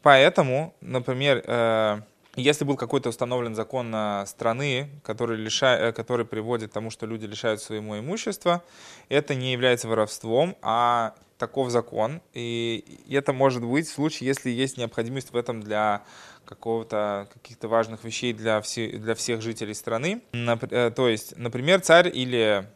Поэтому, 0.00 0.76
например, 0.80 1.42
э, 1.44 2.02
если 2.36 2.64
был 2.64 2.76
какой-то 2.76 3.08
установлен 3.08 3.56
закон 3.56 3.92
страны, 4.26 4.90
который, 5.02 5.36
лишает, 5.36 5.80
э, 5.82 5.92
который 5.92 6.24
приводит 6.24 6.70
к 6.70 6.72
тому, 6.72 6.90
что 6.90 7.04
люди 7.04 7.26
лишают 7.26 7.60
своего 7.60 7.98
имущества, 7.98 8.62
это 9.08 9.34
не 9.34 9.50
является 9.50 9.88
воровством, 9.88 10.56
а 10.62 11.12
таков 11.36 11.70
закон. 11.70 12.20
И 12.34 13.00
это 13.10 13.32
может 13.32 13.64
быть 13.64 13.88
в 13.88 13.92
случае, 13.92 14.28
если 14.28 14.50
есть 14.50 14.78
необходимость 14.78 15.32
в 15.32 15.36
этом 15.36 15.64
для 15.64 16.04
какого-то 16.44 17.26
каких-то 17.32 17.66
важных 17.66 18.04
вещей 18.04 18.34
для, 18.34 18.60
все, 18.60 18.86
для 18.98 19.16
всех 19.16 19.42
жителей 19.42 19.74
страны. 19.74 20.22
Э, 20.32 20.92
то 20.94 21.08
есть, 21.08 21.36
например, 21.36 21.80
царь 21.80 22.08
или 22.08 22.68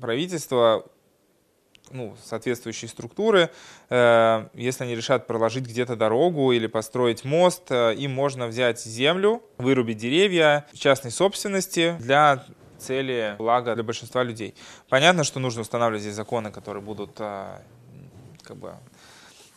правительство 0.00 0.84
ну, 1.90 2.16
соответствующие 2.22 2.88
структуры. 2.88 3.50
Э, 3.88 4.48
если 4.54 4.84
они 4.84 4.94
решат 4.94 5.26
проложить 5.26 5.64
где-то 5.64 5.96
дорогу 5.96 6.52
или 6.52 6.66
построить 6.66 7.24
мост, 7.24 7.70
э, 7.70 7.94
им 7.94 8.12
можно 8.12 8.46
взять 8.46 8.80
землю, 8.80 9.42
вырубить 9.58 9.98
деревья 9.98 10.66
частной 10.72 11.10
собственности 11.10 11.96
для 12.00 12.44
цели 12.78 13.34
блага 13.38 13.74
для 13.74 13.84
большинства 13.84 14.22
людей. 14.22 14.54
Понятно, 14.88 15.24
что 15.24 15.40
нужно 15.40 15.62
устанавливать 15.62 16.02
здесь 16.02 16.14
законы, 16.14 16.50
которые 16.50 16.82
будут 16.82 17.12
э, 17.18 17.58
как 18.42 18.56
бы 18.56 18.74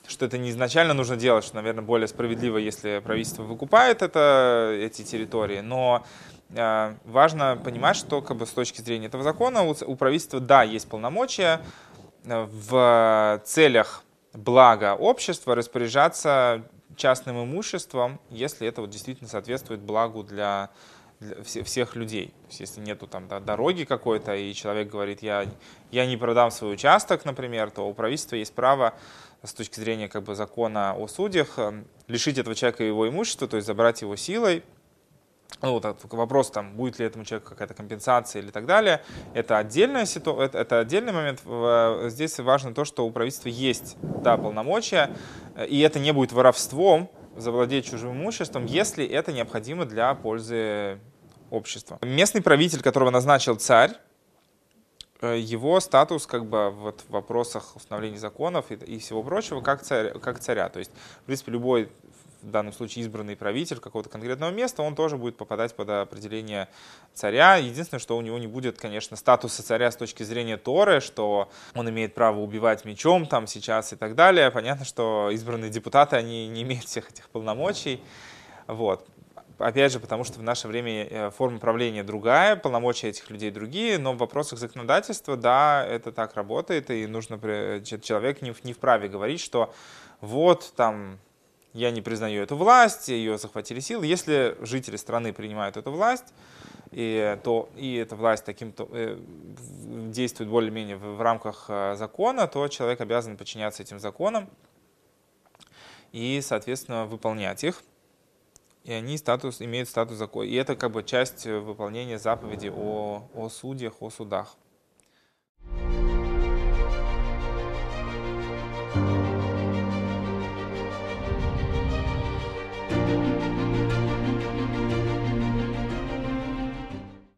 что 0.07 0.25
это 0.25 0.37
не 0.37 0.49
изначально 0.49 0.93
нужно 0.93 1.15
делать, 1.15 1.45
что, 1.45 1.55
наверное, 1.55 1.83
более 1.83 2.07
справедливо, 2.07 2.57
если 2.57 2.99
правительство 2.99 3.43
выкупает 3.43 4.01
это, 4.01 4.77
эти 4.77 5.03
территории, 5.03 5.61
но 5.61 6.05
важно 6.53 7.59
понимать, 7.63 7.95
что 7.95 8.21
как 8.21 8.37
бы, 8.37 8.45
с 8.45 8.51
точки 8.51 8.81
зрения 8.81 9.07
этого 9.07 9.23
закона 9.23 9.63
у, 9.63 9.75
у 9.85 9.95
правительства, 9.95 10.39
да, 10.39 10.63
есть 10.63 10.87
полномочия, 10.89 11.61
в 12.23 13.41
целях 13.45 14.03
блага 14.33 14.95
общества 14.95 15.55
распоряжаться 15.55 16.63
частным 16.95 17.43
имуществом, 17.43 18.19
если 18.29 18.67
это 18.67 18.81
вот 18.81 18.89
действительно 18.89 19.29
соответствует 19.29 19.81
благу 19.81 20.23
для, 20.23 20.69
для 21.19 21.43
всех 21.43 21.95
людей. 21.95 22.27
То 22.27 22.47
есть, 22.49 22.59
если 22.59 22.81
нету 22.81 23.07
там 23.07 23.27
да, 23.27 23.39
дороги 23.39 23.85
какой-то, 23.85 24.35
и 24.35 24.53
человек 24.53 24.89
говорит, 24.89 25.23
я, 25.23 25.45
я 25.89 26.05
не 26.05 26.17
продам 26.17 26.51
свой 26.51 26.73
участок, 26.73 27.25
например, 27.25 27.71
то 27.71 27.87
у 27.87 27.93
правительства 27.93 28.35
есть 28.35 28.53
право 28.53 28.93
с 29.43 29.53
точки 29.53 29.79
зрения 29.79 30.07
как 30.07 30.23
бы, 30.23 30.35
закона 30.35 30.93
о 30.93 31.07
судьях 31.07 31.57
лишить 32.07 32.37
этого 32.37 32.55
человека 32.55 32.83
его 32.83 33.07
имущества, 33.09 33.47
то 33.47 33.55
есть 33.55 33.65
забрать 33.65 34.01
его 34.01 34.15
силой, 34.15 34.63
ну, 35.61 35.73
вот 35.73 35.85
вопрос, 36.13 36.51
там, 36.51 36.75
будет 36.75 36.99
ли 36.99 37.05
этому 37.05 37.25
человеку 37.25 37.49
какая-то 37.49 37.73
компенсация 37.73 38.41
или 38.41 38.51
так 38.51 38.65
далее, 38.65 39.01
это, 39.33 39.57
отдельная 39.57 40.05
ситу... 40.05 40.39
это, 40.39 40.57
это 40.57 40.79
отдельный 40.79 41.11
момент. 41.13 41.41
Здесь 42.11 42.39
важно 42.39 42.73
то, 42.73 42.85
что 42.85 43.05
у 43.05 43.11
правительства 43.11 43.49
есть 43.49 43.97
да, 44.01 44.37
полномочия, 44.37 45.15
и 45.67 45.79
это 45.81 45.99
не 45.99 46.13
будет 46.13 46.31
воровством 46.31 47.09
завладеть 47.35 47.85
чужим 47.85 48.11
имуществом, 48.13 48.65
если 48.65 49.05
это 49.05 49.31
необходимо 49.31 49.85
для 49.85 50.13
пользы 50.15 50.99
общества. 51.49 51.99
Местный 52.01 52.41
правитель, 52.41 52.81
которого 52.81 53.09
назначил 53.09 53.55
царь, 53.55 53.91
э, 55.21 55.37
его 55.37 55.79
статус 55.79 56.25
как 56.25 56.45
бы 56.45 56.71
вот 56.71 57.01
в 57.07 57.11
вопросах 57.11 57.75
установления 57.75 58.17
законов 58.17 58.71
и, 58.71 58.75
и 58.75 58.99
всего 58.99 59.21
прочего 59.23 59.61
как, 59.61 59.81
царь, 59.81 60.17
как 60.19 60.39
царя. 60.39 60.69
То 60.69 60.79
есть, 60.79 60.91
в 61.21 61.25
принципе, 61.25 61.51
любой 61.51 61.89
в 62.41 62.49
данном 62.51 62.73
случае 62.73 63.03
избранный 63.03 63.35
правитель 63.35 63.79
какого-то 63.79 64.09
конкретного 64.09 64.51
места, 64.51 64.81
он 64.81 64.95
тоже 64.95 65.17
будет 65.17 65.37
попадать 65.37 65.75
под 65.75 65.89
определение 65.89 66.67
царя. 67.13 67.55
Единственное, 67.55 67.99
что 67.99 68.17
у 68.17 68.21
него 68.21 68.37
не 68.37 68.47
будет, 68.47 68.77
конечно, 68.77 69.17
статуса 69.17 69.63
царя 69.63 69.91
с 69.91 69.95
точки 69.95 70.23
зрения 70.23 70.57
Торы, 70.57 71.01
что 71.01 71.49
он 71.75 71.89
имеет 71.89 72.13
право 72.13 72.39
убивать 72.39 72.85
мечом 72.85 73.25
там 73.25 73.47
сейчас 73.47 73.93
и 73.93 73.95
так 73.95 74.15
далее. 74.15 74.51
Понятно, 74.51 74.85
что 74.85 75.29
избранные 75.31 75.69
депутаты, 75.69 76.15
они 76.15 76.47
не 76.47 76.63
имеют 76.63 76.85
всех 76.85 77.09
этих 77.09 77.29
полномочий. 77.29 78.01
Вот. 78.67 79.07
Опять 79.61 79.91
же, 79.91 79.99
потому 79.99 80.23
что 80.23 80.39
в 80.39 80.43
наше 80.43 80.67
время 80.67 81.05
э, 81.05 81.29
форма 81.29 81.59
правления 81.59 82.03
другая, 82.03 82.55
полномочия 82.55 83.09
этих 83.09 83.29
людей 83.29 83.51
другие, 83.51 83.99
но 83.99 84.13
в 84.13 84.17
вопросах 84.17 84.57
законодательства, 84.57 85.37
да, 85.37 85.85
это 85.85 86.11
так 86.11 86.33
работает, 86.35 86.89
и 86.89 87.05
нужно, 87.05 87.37
человек 87.83 88.41
не, 88.41 88.55
не 88.63 88.73
вправе 88.73 89.07
говорить, 89.07 89.39
что 89.39 89.71
вот 90.19 90.73
там 90.75 91.19
я 91.73 91.91
не 91.91 92.01
признаю 92.01 92.43
эту 92.43 92.55
власть, 92.55 93.07
ее 93.09 93.37
захватили 93.37 93.79
силы. 93.79 94.05
Если 94.05 94.57
жители 94.61 94.97
страны 94.97 95.33
принимают 95.33 95.77
эту 95.77 95.91
власть, 95.91 96.33
и, 96.91 97.37
то, 97.43 97.69
и 97.77 97.95
эта 97.95 98.15
власть 98.15 98.43
таким 98.43 98.73
то, 98.73 98.87
э, 98.91 99.17
действует 100.09 100.49
более-менее 100.49 100.97
в, 100.97 101.17
в 101.17 101.21
рамках 101.21 101.65
э, 101.69 101.95
закона, 101.95 102.47
то 102.47 102.67
человек 102.67 102.99
обязан 102.99 103.37
подчиняться 103.37 103.83
этим 103.83 103.99
законам 103.99 104.49
и, 106.11 106.41
соответственно, 106.41 107.05
выполнять 107.05 107.63
их 107.63 107.81
и 108.83 108.91
они 108.91 109.17
статус, 109.17 109.61
имеют 109.61 109.89
статус 109.89 110.17
закона. 110.17 110.45
И 110.45 110.55
это 110.55 110.75
как 110.75 110.91
бы 110.91 111.03
часть 111.03 111.45
э, 111.45 111.59
выполнения 111.59 112.17
заповеди 112.17 112.71
о, 112.75 113.27
о 113.35 113.49
судьях, 113.49 114.01
о 114.01 114.09
судах. 114.09 114.55